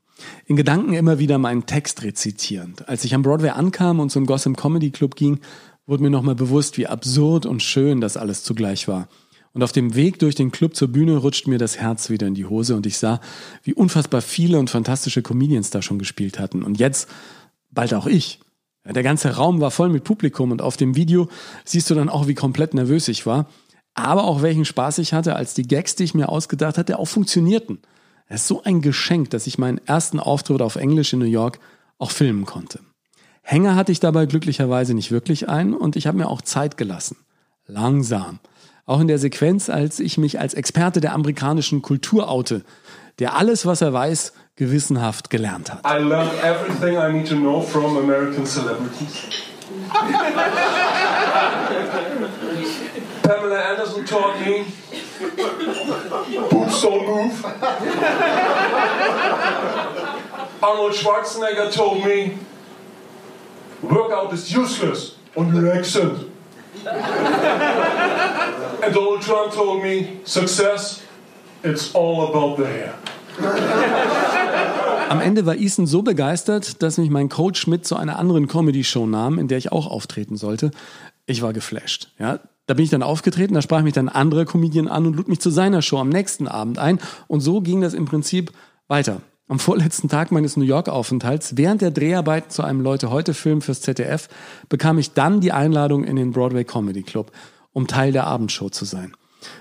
In 0.47 0.55
Gedanken 0.55 0.93
immer 0.93 1.19
wieder 1.19 1.39
meinen 1.39 1.67
Text 1.67 2.05
rezitierend. 2.05 2.89
Als 2.89 3.03
ich 3.03 3.17
am 3.17 3.23
Broadway 3.23 3.51
ankam 3.51 3.99
und 3.99 4.11
zum 4.11 4.27
Gotham 4.27 4.55
Comedy 4.55 4.93
Club 4.93 5.17
ging, 5.17 5.41
wurde 5.87 6.05
mir 6.05 6.11
nochmal 6.11 6.37
bewusst, 6.37 6.79
wie 6.79 6.87
absurd 6.87 7.47
und 7.47 7.65
schön 7.65 8.01
das 8.01 8.17
alles 8.17 8.45
zugleich 8.45 8.87
war. 8.87 9.09
Und 9.53 9.65
auf 9.65 9.73
dem 9.73 9.97
Weg 9.97 10.21
durch 10.21 10.37
den 10.37 10.53
Club 10.53 10.77
zur 10.77 10.87
Bühne 10.87 11.17
rutscht 11.17 11.49
mir 11.49 11.59
das 11.59 11.79
Herz 11.79 12.11
wieder 12.11 12.29
in 12.29 12.35
die 12.35 12.47
Hose 12.47 12.77
und 12.77 12.87
ich 12.87 12.99
sah, 12.99 13.21
wie 13.65 13.75
unfassbar 13.75 14.23
viele 14.23 14.61
und 14.61 14.71
fantastische 14.71 15.23
Comedians 15.23 15.71
da 15.71 15.83
schon 15.83 15.99
gespielt 15.99 16.39
hatten. 16.39 16.63
Und 16.63 16.79
jetzt 16.79 17.09
bald 17.73 17.93
auch 17.93 18.07
ich. 18.07 18.39
Der 18.85 19.03
ganze 19.03 19.35
Raum 19.35 19.61
war 19.61 19.73
voll 19.73 19.89
mit 19.89 20.05
Publikum 20.05 20.53
und 20.53 20.63
auf 20.63 20.77
dem 20.77 20.95
Video 20.95 21.29
siehst 21.65 21.91
du 21.91 21.97
dann 21.97 22.09
auch, 22.09 22.29
wie 22.29 22.35
komplett 22.35 22.73
nervös 22.73 23.09
ich 23.09 23.27
war. 23.27 23.49
Aber 23.99 24.25
auch 24.25 24.43
welchen 24.43 24.65
Spaß 24.65 24.99
ich 24.99 25.13
hatte, 25.13 25.35
als 25.35 25.55
die 25.55 25.67
Gags, 25.67 25.97
die 25.97 26.05
ich 26.05 26.15
mir 26.15 26.29
ausgedacht 26.29 26.79
hatte, 26.79 27.01
auch 27.01 27.09
funktionierten. 27.09 27.81
Es 28.29 28.43
ist 28.43 28.49
so 28.49 28.63
ein 28.63 28.81
Geschenk, 28.81 29.31
dass 29.31 29.49
ich 29.49 29.59
meinen 29.59 29.81
ersten 29.87 30.21
Auftritt 30.21 30.63
auf 30.63 30.77
Englisch 30.77 31.13
in 31.13 31.19
New 31.19 31.25
York 31.25 31.59
auch 31.99 32.13
filmen 32.13 32.47
konnte. 32.47 32.79
Hänger 33.43 33.75
hatte 33.75 33.91
ich 33.91 33.99
dabei 33.99 34.27
glücklicherweise 34.27 34.95
nicht 34.95 35.11
wirklich 35.11 35.49
ein 35.49 35.75
und 35.75 35.97
ich 35.97 36.07
habe 36.07 36.17
mir 36.17 36.29
auch 36.29 36.43
Zeit 36.43 36.77
gelassen. 36.77 37.17
Langsam. 37.67 38.39
Auch 38.87 39.01
in 39.01 39.09
der 39.09 39.19
Sequenz, 39.19 39.69
als 39.69 39.99
ich 39.99 40.17
mich 40.17 40.39
als 40.39 40.55
Experte 40.55 41.01
der 41.01 41.13
amerikanischen 41.13 41.83
Kultur 41.83 42.31
oute, 42.31 42.65
der 43.19 43.37
alles, 43.37 43.67
was 43.67 43.81
er 43.81 43.93
weiß, 43.93 44.33
gewissenhaft 44.55 45.29
gelernt 45.29 45.73
hat. 45.73 45.85
I 45.85 45.99
learned 45.99 46.31
everything 46.45 46.97
I 46.97 47.13
need 47.13 47.29
to 47.29 47.35
know 47.35 47.61
from 47.61 47.97
American 47.97 48.47
celebrities. 48.47 49.25
Pamela 53.29 53.61
Anderson 53.61 54.07
taught 54.07 54.41
me 54.41 54.65
boobs 56.51 56.81
don't 56.81 57.07
move. 57.07 57.45
Arnold 60.63 60.95
Schwarzenegger 60.95 61.71
told 61.71 62.03
me 62.07 62.39
workout 63.83 64.33
is 64.33 64.51
useless 64.51 65.17
on 65.37 65.55
your 65.55 65.71
accent. 65.71 66.31
And 68.83 68.95
Donald 68.95 69.21
Trump 69.21 69.53
told 69.53 69.83
me 69.83 70.21
success, 70.25 71.03
it's 71.63 71.95
all 71.95 72.29
about 72.29 72.57
the 72.57 72.67
hair. 72.67 72.95
Am 75.11 75.21
Ende 75.21 75.45
war 75.45 75.55
Ethan 75.55 75.87
so 75.87 76.01
begeistert, 76.01 76.83
dass 76.83 76.97
mich 76.97 77.11
mein 77.11 77.29
Coach 77.29 77.67
mit 77.67 77.87
zu 77.87 77.97
einer 77.97 78.19
anderen 78.19 78.47
Comedy-Show 78.49 79.07
nahm, 79.07 79.39
in 79.39 79.49
der 79.49 79.59
ich 79.59 79.71
auch 79.71 79.87
auftreten 79.87 80.39
sollte. 80.39 80.71
Ich 81.29 81.43
war 81.43 81.53
geflasht. 81.53 82.09
Ja, 82.19 82.41
da 82.67 82.73
bin 82.75 82.85
ich 82.85 82.91
dann 82.91 83.03
aufgetreten, 83.03 83.53
da 83.53 83.61
sprach 83.61 83.83
mich 83.83 83.93
dann 83.93 84.09
ein 84.09 84.15
anderer 84.15 84.47
Comedian 84.47 84.89
an 84.89 85.05
und 85.07 85.15
lud 85.15 85.29
mich 85.29 85.41
zu 85.41 85.51
seiner 85.51 85.83
Show 85.83 85.99
am 85.99 86.09
nächsten 86.09 86.49
Abend 86.49 86.79
ein. 86.79 87.01
Und 87.27 87.41
so 87.41 87.61
ging 87.61 87.83
das 87.83 87.93
im 87.93 88.07
Prinzip 88.07 88.51
weiter. 88.89 89.21
Am 89.47 89.59
vorletzten 89.59 90.09
Tag 90.09 90.33
meines 90.33 90.57
New 90.57 90.65
York-Aufenthalts, 90.65 91.59
während 91.59 91.83
der 91.83 91.91
Dreharbeiten 91.91 92.49
zu 92.49 92.63
einem 92.63 92.81
Leute-heute-Film 92.81 93.61
fürs 93.61 93.83
ZDF, 93.83 94.31
bekam 94.71 94.99
ich 94.99 95.13
dann 95.13 95.43
die 95.43 95.53
Einladung 95.53 96.05
in 96.05 96.17
den 96.17 96.33
Broadway 96.33 96.65
Comedy 96.65 97.03
Club, 97.03 97.31
um 97.75 97.87
Teil 97.87 98.13
der 98.13 98.27
Abendshow 98.27 98.71
zu 98.71 98.87
sein. 98.87 99.13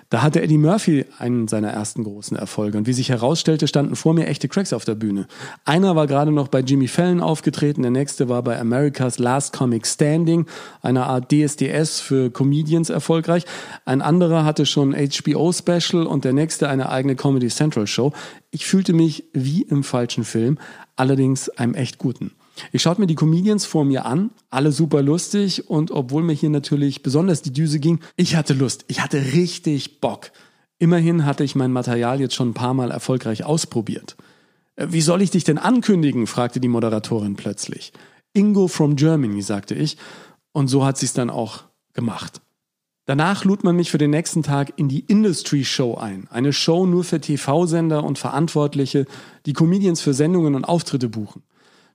Da 0.09 0.21
hatte 0.21 0.41
Eddie 0.41 0.57
Murphy 0.57 1.05
einen 1.19 1.47
seiner 1.47 1.69
ersten 1.69 2.03
großen 2.03 2.37
Erfolge. 2.37 2.77
Und 2.77 2.87
wie 2.87 2.93
sich 2.93 3.09
herausstellte, 3.09 3.67
standen 3.67 3.95
vor 3.95 4.13
mir 4.13 4.27
echte 4.27 4.47
Cracks 4.47 4.73
auf 4.73 4.85
der 4.85 4.95
Bühne. 4.95 5.27
Einer 5.65 5.95
war 5.95 6.07
gerade 6.07 6.31
noch 6.31 6.47
bei 6.47 6.61
Jimmy 6.61 6.87
Fallon 6.87 7.21
aufgetreten, 7.21 7.81
der 7.81 7.91
nächste 7.91 8.29
war 8.29 8.41
bei 8.41 8.59
America's 8.59 9.19
Last 9.19 9.53
Comic 9.53 9.85
Standing, 9.85 10.45
einer 10.81 11.07
Art 11.07 11.31
DSDS 11.31 11.99
für 11.99 12.31
Comedians 12.31 12.89
erfolgreich. 12.89 13.45
Ein 13.85 14.01
anderer 14.01 14.45
hatte 14.45 14.65
schon 14.65 14.95
ein 14.95 15.09
HBO-Special 15.09 16.05
und 16.05 16.25
der 16.25 16.33
nächste 16.33 16.69
eine 16.69 16.89
eigene 16.89 17.15
Comedy 17.15 17.49
Central 17.49 17.87
Show. 17.87 18.13
Ich 18.51 18.65
fühlte 18.65 18.93
mich 18.93 19.25
wie 19.33 19.63
im 19.63 19.83
falschen 19.83 20.23
Film, 20.23 20.57
allerdings 20.95 21.49
einem 21.49 21.73
echt 21.73 21.97
guten. 21.97 22.31
Ich 22.71 22.81
schaute 22.81 23.01
mir 23.01 23.07
die 23.07 23.15
Comedians 23.15 23.65
vor 23.65 23.85
mir 23.85 24.05
an, 24.05 24.31
alle 24.49 24.71
super 24.71 25.01
lustig 25.01 25.69
und 25.69 25.91
obwohl 25.91 26.23
mir 26.23 26.33
hier 26.33 26.49
natürlich 26.49 27.03
besonders 27.03 27.41
die 27.41 27.53
Düse 27.53 27.79
ging, 27.79 27.99
ich 28.15 28.35
hatte 28.35 28.53
Lust, 28.53 28.85
ich 28.87 29.01
hatte 29.01 29.33
richtig 29.33 29.99
Bock. 29.99 30.31
Immerhin 30.79 31.25
hatte 31.25 31.43
ich 31.43 31.55
mein 31.55 31.71
Material 31.71 32.19
jetzt 32.19 32.35
schon 32.35 32.49
ein 32.49 32.53
paar 32.53 32.73
Mal 32.73 32.91
erfolgreich 32.91 33.43
ausprobiert. 33.43 34.15
"Äh, 34.75 34.87
Wie 34.91 35.01
soll 35.01 35.21
ich 35.21 35.31
dich 35.31 35.43
denn 35.43 35.57
ankündigen? 35.57 36.27
fragte 36.27 36.59
die 36.59 36.67
Moderatorin 36.67 37.35
plötzlich. 37.35 37.93
Ingo 38.33 38.67
from 38.67 38.95
Germany, 38.95 39.41
sagte 39.41 39.73
ich, 39.73 39.97
und 40.51 40.67
so 40.67 40.85
hat 40.85 40.97
sie's 40.97 41.13
dann 41.13 41.29
auch 41.29 41.63
gemacht. 41.93 42.41
Danach 43.05 43.45
lud 43.45 43.63
man 43.63 43.77
mich 43.77 43.89
für 43.89 43.97
den 43.97 44.11
nächsten 44.11 44.43
Tag 44.43 44.73
in 44.75 44.89
die 44.89 44.99
Industry 44.99 45.63
Show 45.63 45.95
ein. 45.95 46.27
Eine 46.29 46.51
Show 46.51 46.85
nur 46.85 47.05
für 47.05 47.21
TV-Sender 47.21 48.03
und 48.03 48.19
Verantwortliche, 48.19 49.05
die 49.45 49.53
Comedians 49.53 50.01
für 50.01 50.13
Sendungen 50.13 50.55
und 50.55 50.65
Auftritte 50.65 51.07
buchen. 51.07 51.41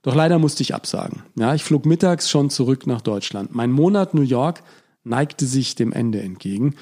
Doch 0.03 0.15
leider 0.15 0.37
musste 0.37 0.61
ich 0.61 0.75
absagen. 0.75 1.23
Ja, 1.35 1.55
ich 1.55 1.63
flog 1.63 1.85
mittags 1.85 2.29
schon 2.29 2.49
zurück 2.49 2.85
nach 2.85 3.01
Deutschland. 3.01 3.55
Mein 3.55 3.71
Monat 3.71 4.13
New 4.13 4.21
York 4.21 4.61
neigte 5.03 5.45
sich 5.45 5.75
dem 5.75 5.91
Ende 5.91 6.21
entgegen. 6.21 6.75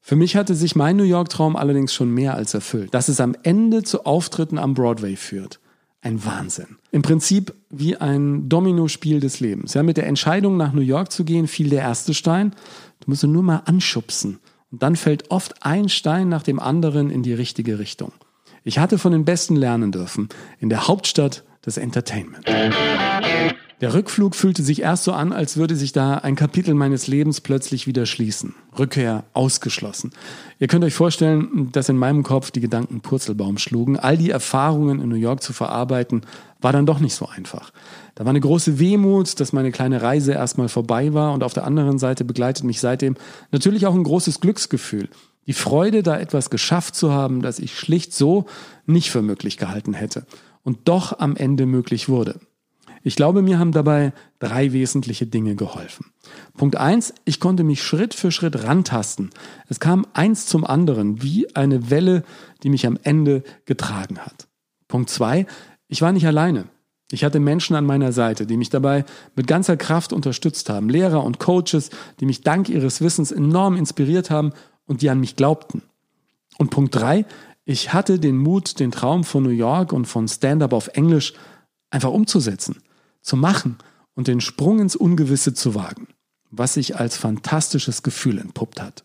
Für 0.00 0.16
mich 0.16 0.34
hatte 0.34 0.54
sich 0.54 0.74
mein 0.74 0.96
New 0.96 1.04
York-Traum 1.04 1.54
allerdings 1.54 1.94
schon 1.94 2.10
mehr 2.10 2.34
als 2.34 2.54
erfüllt. 2.54 2.92
Dass 2.92 3.08
es 3.08 3.20
am 3.20 3.36
Ende 3.44 3.84
zu 3.84 4.04
Auftritten 4.04 4.58
am 4.58 4.74
Broadway 4.74 5.14
führt. 5.16 5.60
ein 6.04 6.24
Wahnsinn. 6.24 6.78
Im 6.90 7.02
Prinzip 7.02 7.54
wie 7.70 7.96
ein 7.96 8.48
Dominospiel 8.48 9.20
des 9.20 9.38
Lebens. 9.38 9.74
Ja, 9.74 9.84
mit 9.84 9.96
der 9.96 10.08
Entscheidung 10.08 10.56
nach 10.56 10.72
New 10.72 10.80
York 10.80 11.12
zu 11.12 11.24
gehen, 11.24 11.46
fiel 11.46 11.68
der 11.70 11.82
erste 11.82 12.12
Stein. 12.12 12.56
Du 13.00 13.10
musst 13.10 13.22
ihn 13.22 13.30
nur 13.30 13.44
mal 13.44 13.62
anschubsen. 13.66 14.40
Und 14.72 14.82
dann 14.82 14.96
fällt 14.96 15.30
oft 15.30 15.64
ein 15.64 15.88
Stein 15.88 16.28
nach 16.28 16.42
dem 16.42 16.58
anderen 16.58 17.10
in 17.10 17.22
die 17.22 17.34
richtige 17.34 17.78
Richtung. 17.78 18.12
Ich 18.64 18.80
hatte 18.80 18.98
von 18.98 19.12
den 19.12 19.24
Besten 19.24 19.54
lernen 19.54 19.92
dürfen. 19.92 20.28
In 20.58 20.70
der 20.70 20.88
Hauptstadt 20.88 21.44
des 21.64 21.76
Entertainment. 21.76 22.46
Der 23.82 23.94
Rückflug 23.94 24.36
fühlte 24.36 24.62
sich 24.62 24.82
erst 24.82 25.02
so 25.02 25.12
an, 25.12 25.32
als 25.32 25.56
würde 25.56 25.74
sich 25.74 25.90
da 25.90 26.14
ein 26.14 26.36
Kapitel 26.36 26.72
meines 26.72 27.08
Lebens 27.08 27.40
plötzlich 27.40 27.88
wieder 27.88 28.06
schließen. 28.06 28.54
Rückkehr 28.78 29.24
ausgeschlossen. 29.32 30.12
Ihr 30.60 30.68
könnt 30.68 30.84
euch 30.84 30.94
vorstellen, 30.94 31.70
dass 31.72 31.88
in 31.88 31.96
meinem 31.96 32.22
Kopf 32.22 32.52
die 32.52 32.60
Gedanken 32.60 33.00
Purzelbaum 33.00 33.58
schlugen. 33.58 33.98
All 33.98 34.16
die 34.16 34.30
Erfahrungen 34.30 35.00
in 35.00 35.08
New 35.08 35.16
York 35.16 35.42
zu 35.42 35.52
verarbeiten, 35.52 36.22
war 36.60 36.72
dann 36.72 36.86
doch 36.86 37.00
nicht 37.00 37.16
so 37.16 37.26
einfach. 37.26 37.72
Da 38.14 38.24
war 38.24 38.30
eine 38.30 38.38
große 38.38 38.78
Wehmut, 38.78 39.40
dass 39.40 39.52
meine 39.52 39.72
kleine 39.72 40.00
Reise 40.00 40.32
erstmal 40.32 40.68
vorbei 40.68 41.12
war 41.12 41.32
und 41.32 41.42
auf 41.42 41.52
der 41.52 41.64
anderen 41.64 41.98
Seite 41.98 42.24
begleitet 42.24 42.64
mich 42.64 42.78
seitdem 42.78 43.16
natürlich 43.50 43.86
auch 43.86 43.94
ein 43.94 44.04
großes 44.04 44.38
Glücksgefühl. 44.38 45.08
Die 45.48 45.54
Freude, 45.54 46.04
da 46.04 46.20
etwas 46.20 46.50
geschafft 46.50 46.94
zu 46.94 47.10
haben, 47.12 47.42
das 47.42 47.58
ich 47.58 47.76
schlicht 47.76 48.14
so 48.14 48.46
nicht 48.86 49.10
für 49.10 49.22
möglich 49.22 49.56
gehalten 49.56 49.92
hätte 49.92 50.24
und 50.62 50.88
doch 50.88 51.18
am 51.18 51.36
Ende 51.36 51.66
möglich 51.66 52.08
wurde. 52.08 52.40
Ich 53.04 53.16
glaube, 53.16 53.42
mir 53.42 53.58
haben 53.58 53.72
dabei 53.72 54.12
drei 54.38 54.72
wesentliche 54.72 55.26
Dinge 55.26 55.56
geholfen. 55.56 56.06
Punkt 56.56 56.76
eins: 56.76 57.12
ich 57.24 57.40
konnte 57.40 57.64
mich 57.64 57.82
Schritt 57.82 58.14
für 58.14 58.30
Schritt 58.30 58.62
rantasten. 58.62 59.30
Es 59.68 59.80
kam 59.80 60.06
eins 60.12 60.46
zum 60.46 60.64
anderen, 60.64 61.22
wie 61.22 61.54
eine 61.56 61.90
Welle, 61.90 62.22
die 62.62 62.70
mich 62.70 62.86
am 62.86 62.98
Ende 63.02 63.42
getragen 63.64 64.18
hat. 64.18 64.46
Punkt 64.86 65.10
zwei: 65.10 65.46
ich 65.88 66.00
war 66.00 66.12
nicht 66.12 66.26
alleine. 66.26 66.66
Ich 67.10 67.24
hatte 67.24 67.40
Menschen 67.40 67.76
an 67.76 67.84
meiner 67.84 68.12
Seite, 68.12 68.46
die 68.46 68.56
mich 68.56 68.70
dabei 68.70 69.04
mit 69.36 69.46
ganzer 69.46 69.76
Kraft 69.76 70.14
unterstützt 70.14 70.70
haben. 70.70 70.88
Lehrer 70.88 71.24
und 71.24 71.38
Coaches, 71.38 71.90
die 72.20 72.24
mich 72.24 72.40
dank 72.40 72.70
ihres 72.70 73.02
Wissens 73.02 73.32
enorm 73.32 73.76
inspiriert 73.76 74.30
haben 74.30 74.52
und 74.86 75.02
die 75.02 75.10
an 75.10 75.20
mich 75.20 75.36
glaubten. 75.36 75.82
Und 76.56 76.70
Punkt 76.70 76.94
drei: 76.94 77.26
ich 77.64 77.92
hatte 77.92 78.18
den 78.18 78.36
Mut, 78.36 78.80
den 78.80 78.90
Traum 78.90 79.24
von 79.24 79.42
New 79.42 79.50
York 79.50 79.92
und 79.92 80.06
von 80.06 80.26
Stand-up 80.26 80.72
auf 80.72 80.88
Englisch 80.88 81.34
einfach 81.90 82.10
umzusetzen 82.10 82.82
zu 83.20 83.36
machen 83.36 83.78
und 84.14 84.28
den 84.28 84.40
Sprung 84.40 84.80
ins 84.80 84.96
Ungewisse 84.96 85.54
zu 85.54 85.74
wagen, 85.74 86.08
was 86.50 86.74
sich 86.74 86.96
als 86.96 87.16
fantastisches 87.16 88.02
Gefühl 88.02 88.38
entpuppt 88.38 88.80
hat. 88.80 89.04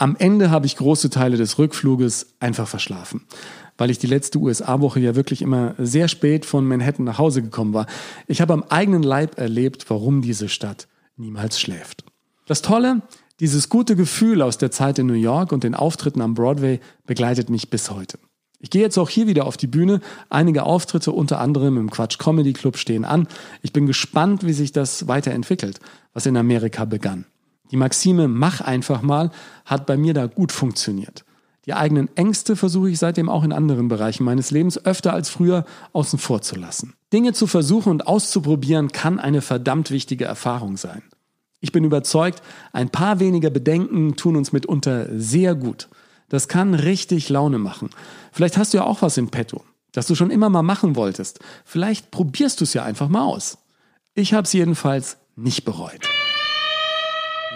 Am 0.00 0.14
Ende 0.16 0.50
habe 0.50 0.66
ich 0.66 0.76
große 0.76 1.10
Teile 1.10 1.36
des 1.36 1.58
Rückfluges 1.58 2.34
einfach 2.38 2.68
verschlafen, 2.68 3.26
weil 3.76 3.90
ich 3.90 3.98
die 3.98 4.06
letzte 4.06 4.38
USA-Woche 4.38 5.00
ja 5.00 5.16
wirklich 5.16 5.42
immer 5.42 5.74
sehr 5.76 6.06
spät 6.06 6.46
von 6.46 6.64
Manhattan 6.64 7.04
nach 7.04 7.18
Hause 7.18 7.42
gekommen 7.42 7.74
war. 7.74 7.86
Ich 8.28 8.40
habe 8.40 8.52
am 8.52 8.62
eigenen 8.62 9.02
Leib 9.02 9.38
erlebt, 9.38 9.90
warum 9.90 10.22
diese 10.22 10.48
Stadt 10.48 10.86
niemals 11.16 11.58
schläft. 11.58 12.04
Das 12.46 12.62
Tolle, 12.62 13.02
dieses 13.40 13.68
gute 13.68 13.96
Gefühl 13.96 14.42
aus 14.42 14.58
der 14.58 14.70
Zeit 14.70 14.98
in 14.98 15.06
New 15.06 15.14
York 15.14 15.52
und 15.52 15.64
den 15.64 15.74
Auftritten 15.74 16.20
am 16.20 16.34
Broadway 16.34 16.80
begleitet 17.06 17.50
mich 17.50 17.70
bis 17.70 17.90
heute. 17.90 18.18
Ich 18.60 18.70
gehe 18.70 18.82
jetzt 18.82 18.98
auch 18.98 19.08
hier 19.08 19.28
wieder 19.28 19.46
auf 19.46 19.56
die 19.56 19.68
Bühne. 19.68 20.00
Einige 20.30 20.64
Auftritte, 20.64 21.12
unter 21.12 21.40
anderem 21.40 21.76
im 21.76 21.90
Quatsch 21.90 22.18
Comedy 22.18 22.52
Club, 22.52 22.76
stehen 22.76 23.04
an. 23.04 23.28
Ich 23.62 23.72
bin 23.72 23.86
gespannt, 23.86 24.44
wie 24.44 24.52
sich 24.52 24.72
das 24.72 25.06
weiterentwickelt, 25.06 25.78
was 26.12 26.26
in 26.26 26.36
Amerika 26.36 26.84
begann. 26.84 27.26
Die 27.70 27.76
Maxime 27.76 28.26
Mach 28.26 28.60
einfach 28.60 29.02
mal 29.02 29.30
hat 29.64 29.86
bei 29.86 29.96
mir 29.96 30.14
da 30.14 30.26
gut 30.26 30.50
funktioniert. 30.50 31.24
Die 31.66 31.74
eigenen 31.74 32.08
Ängste 32.16 32.56
versuche 32.56 32.88
ich 32.90 32.98
seitdem 32.98 33.28
auch 33.28 33.44
in 33.44 33.52
anderen 33.52 33.88
Bereichen 33.88 34.24
meines 34.24 34.50
Lebens 34.50 34.84
öfter 34.84 35.12
als 35.12 35.28
früher 35.28 35.66
außen 35.92 36.18
vor 36.18 36.40
zu 36.40 36.56
lassen. 36.56 36.94
Dinge 37.12 37.34
zu 37.34 37.46
versuchen 37.46 37.90
und 37.90 38.06
auszuprobieren 38.06 38.90
kann 38.90 39.20
eine 39.20 39.42
verdammt 39.42 39.90
wichtige 39.90 40.24
Erfahrung 40.24 40.78
sein. 40.78 41.02
Ich 41.60 41.72
bin 41.72 41.84
überzeugt, 41.84 42.42
ein 42.72 42.90
paar 42.90 43.20
weniger 43.20 43.50
Bedenken 43.50 44.16
tun 44.16 44.36
uns 44.36 44.52
mitunter 44.52 45.06
sehr 45.18 45.54
gut. 45.54 45.88
Das 46.28 46.46
kann 46.46 46.74
richtig 46.74 47.28
Laune 47.30 47.58
machen. 47.58 47.90
Vielleicht 48.32 48.58
hast 48.58 48.74
du 48.74 48.78
ja 48.78 48.84
auch 48.84 49.02
was 49.02 49.16
im 49.16 49.28
Petto, 49.28 49.64
das 49.92 50.06
du 50.06 50.14
schon 50.14 50.30
immer 50.30 50.50
mal 50.50 50.62
machen 50.62 50.94
wolltest. 50.94 51.40
Vielleicht 51.64 52.10
probierst 52.10 52.60
du 52.60 52.64
es 52.64 52.74
ja 52.74 52.84
einfach 52.84 53.08
mal 53.08 53.24
aus. 53.24 53.58
Ich 54.14 54.34
habe 54.34 54.44
es 54.44 54.52
jedenfalls 54.52 55.16
nicht 55.36 55.64
bereut. 55.64 56.08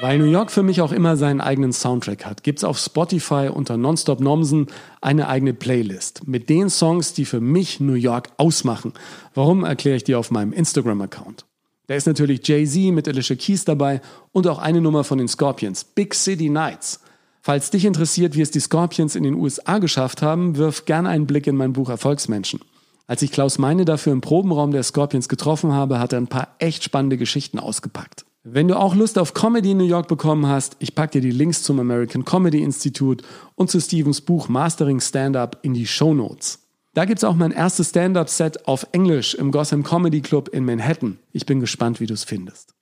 Weil 0.00 0.18
New 0.18 0.24
York 0.24 0.50
für 0.50 0.64
mich 0.64 0.80
auch 0.80 0.90
immer 0.90 1.16
seinen 1.16 1.40
eigenen 1.40 1.72
Soundtrack 1.72 2.26
hat, 2.26 2.42
gibt 2.42 2.58
es 2.58 2.64
auf 2.64 2.76
Spotify 2.76 3.48
unter 3.52 3.76
Nonstop 3.76 4.18
Nomsen 4.18 4.66
eine 5.00 5.28
eigene 5.28 5.54
Playlist 5.54 6.26
mit 6.26 6.48
den 6.48 6.70
Songs, 6.70 7.14
die 7.14 7.24
für 7.24 7.40
mich 7.40 7.78
New 7.78 7.94
York 7.94 8.30
ausmachen. 8.36 8.94
Warum 9.32 9.62
erkläre 9.62 9.96
ich 9.96 10.02
dir 10.02 10.18
auf 10.18 10.32
meinem 10.32 10.52
Instagram-Account. 10.52 11.44
Da 11.92 11.96
ist 11.96 12.06
natürlich 12.06 12.48
Jay-Z 12.48 12.90
mit 12.90 13.06
Alicia 13.06 13.36
Keys 13.36 13.66
dabei 13.66 14.00
und 14.32 14.46
auch 14.46 14.58
eine 14.58 14.80
Nummer 14.80 15.04
von 15.04 15.18
den 15.18 15.28
Scorpions, 15.28 15.84
Big 15.84 16.14
City 16.14 16.48
Nights. 16.48 17.00
Falls 17.42 17.68
dich 17.68 17.84
interessiert, 17.84 18.34
wie 18.34 18.40
es 18.40 18.50
die 18.50 18.60
Scorpions 18.60 19.14
in 19.14 19.24
den 19.24 19.34
USA 19.34 19.76
geschafft 19.76 20.22
haben, 20.22 20.56
wirf 20.56 20.86
gerne 20.86 21.10
einen 21.10 21.26
Blick 21.26 21.46
in 21.46 21.54
mein 21.54 21.74
Buch 21.74 21.90
Erfolgsmenschen. 21.90 22.60
Als 23.06 23.20
ich 23.20 23.30
Klaus 23.30 23.58
Meine 23.58 23.84
dafür 23.84 24.14
im 24.14 24.22
Probenraum 24.22 24.70
der 24.70 24.84
Scorpions 24.84 25.28
getroffen 25.28 25.72
habe, 25.72 25.98
hat 25.98 26.14
er 26.14 26.22
ein 26.22 26.28
paar 26.28 26.56
echt 26.60 26.82
spannende 26.82 27.18
Geschichten 27.18 27.58
ausgepackt. 27.58 28.24
Wenn 28.42 28.68
du 28.68 28.78
auch 28.78 28.94
Lust 28.94 29.18
auf 29.18 29.34
Comedy 29.34 29.72
in 29.72 29.76
New 29.76 29.84
York 29.84 30.08
bekommen 30.08 30.46
hast, 30.46 30.76
ich 30.78 30.94
packe 30.94 31.20
dir 31.20 31.20
die 31.20 31.30
Links 31.30 31.62
zum 31.62 31.78
American 31.78 32.24
Comedy 32.24 32.62
Institute 32.62 33.22
und 33.54 33.70
zu 33.70 33.82
Stevens 33.82 34.22
Buch 34.22 34.48
Mastering 34.48 34.98
Stand-Up 35.00 35.58
in 35.60 35.74
die 35.74 35.86
Show 35.86 36.14
Notes. 36.14 36.61
Da 36.94 37.06
gibt's 37.06 37.24
auch 37.24 37.34
mein 37.34 37.52
erstes 37.52 37.88
Stand-Up-Set 37.88 38.68
auf 38.68 38.86
Englisch 38.92 39.34
im 39.34 39.50
Gotham 39.50 39.82
Comedy 39.82 40.20
Club 40.20 40.50
in 40.50 40.66
Manhattan. 40.66 41.18
Ich 41.32 41.46
bin 41.46 41.58
gespannt, 41.58 42.00
wie 42.00 42.06
du 42.06 42.12
es 42.12 42.24
findest. 42.24 42.74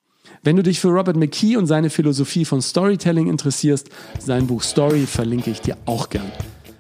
Wenn 0.42 0.57
du 0.57 0.64
dich 0.64 0.81
für 0.81 0.88
Robert 0.88 1.16
McKee 1.16 1.57
und 1.57 1.66
seine 1.66 1.90
Philosophie 1.90 2.44
von 2.44 2.61
Storytelling 2.61 3.29
interessierst, 3.29 3.88
sein 4.18 4.49
Buch 4.49 4.64
Story 4.64 5.07
verlinke 5.07 5.53
ich 5.53 5.61
dir 5.61 5.77
auch 5.87 6.09
gern. 6.09 6.33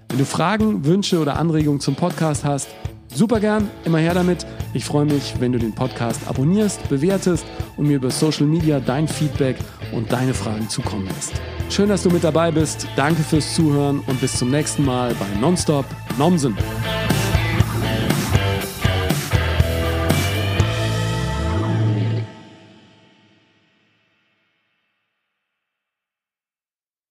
Wenn 0.08 0.18
du 0.18 0.24
Fragen, 0.24 0.84
Wünsche 0.84 1.20
oder 1.20 1.36
Anregungen 1.36 1.78
zum 1.78 1.94
Podcast 1.94 2.42
hast, 2.42 2.68
super 3.14 3.38
gern, 3.38 3.70
immer 3.84 3.98
her 3.98 4.14
damit. 4.14 4.44
Ich 4.74 4.84
freue 4.84 5.04
mich, 5.04 5.34
wenn 5.38 5.52
du 5.52 5.60
den 5.60 5.72
Podcast 5.72 6.20
abonnierst, 6.26 6.88
bewertest 6.88 7.44
und 7.76 7.86
mir 7.86 7.98
über 7.98 8.10
Social 8.10 8.46
Media 8.46 8.80
dein 8.80 9.06
Feedback 9.06 9.54
und 9.92 10.10
deine 10.10 10.34
Fragen 10.34 10.68
zukommen 10.68 11.06
lässt. 11.06 11.34
Schön, 11.68 11.90
dass 11.90 12.02
du 12.02 12.10
mit 12.10 12.24
dabei 12.24 12.50
bist. 12.50 12.88
Danke 12.96 13.22
fürs 13.22 13.54
Zuhören 13.54 14.00
und 14.08 14.20
bis 14.20 14.36
zum 14.36 14.50
nächsten 14.50 14.84
Mal 14.84 15.14
bei 15.14 15.40
Nonstop 15.40 15.86
Nomsen. 16.18 16.56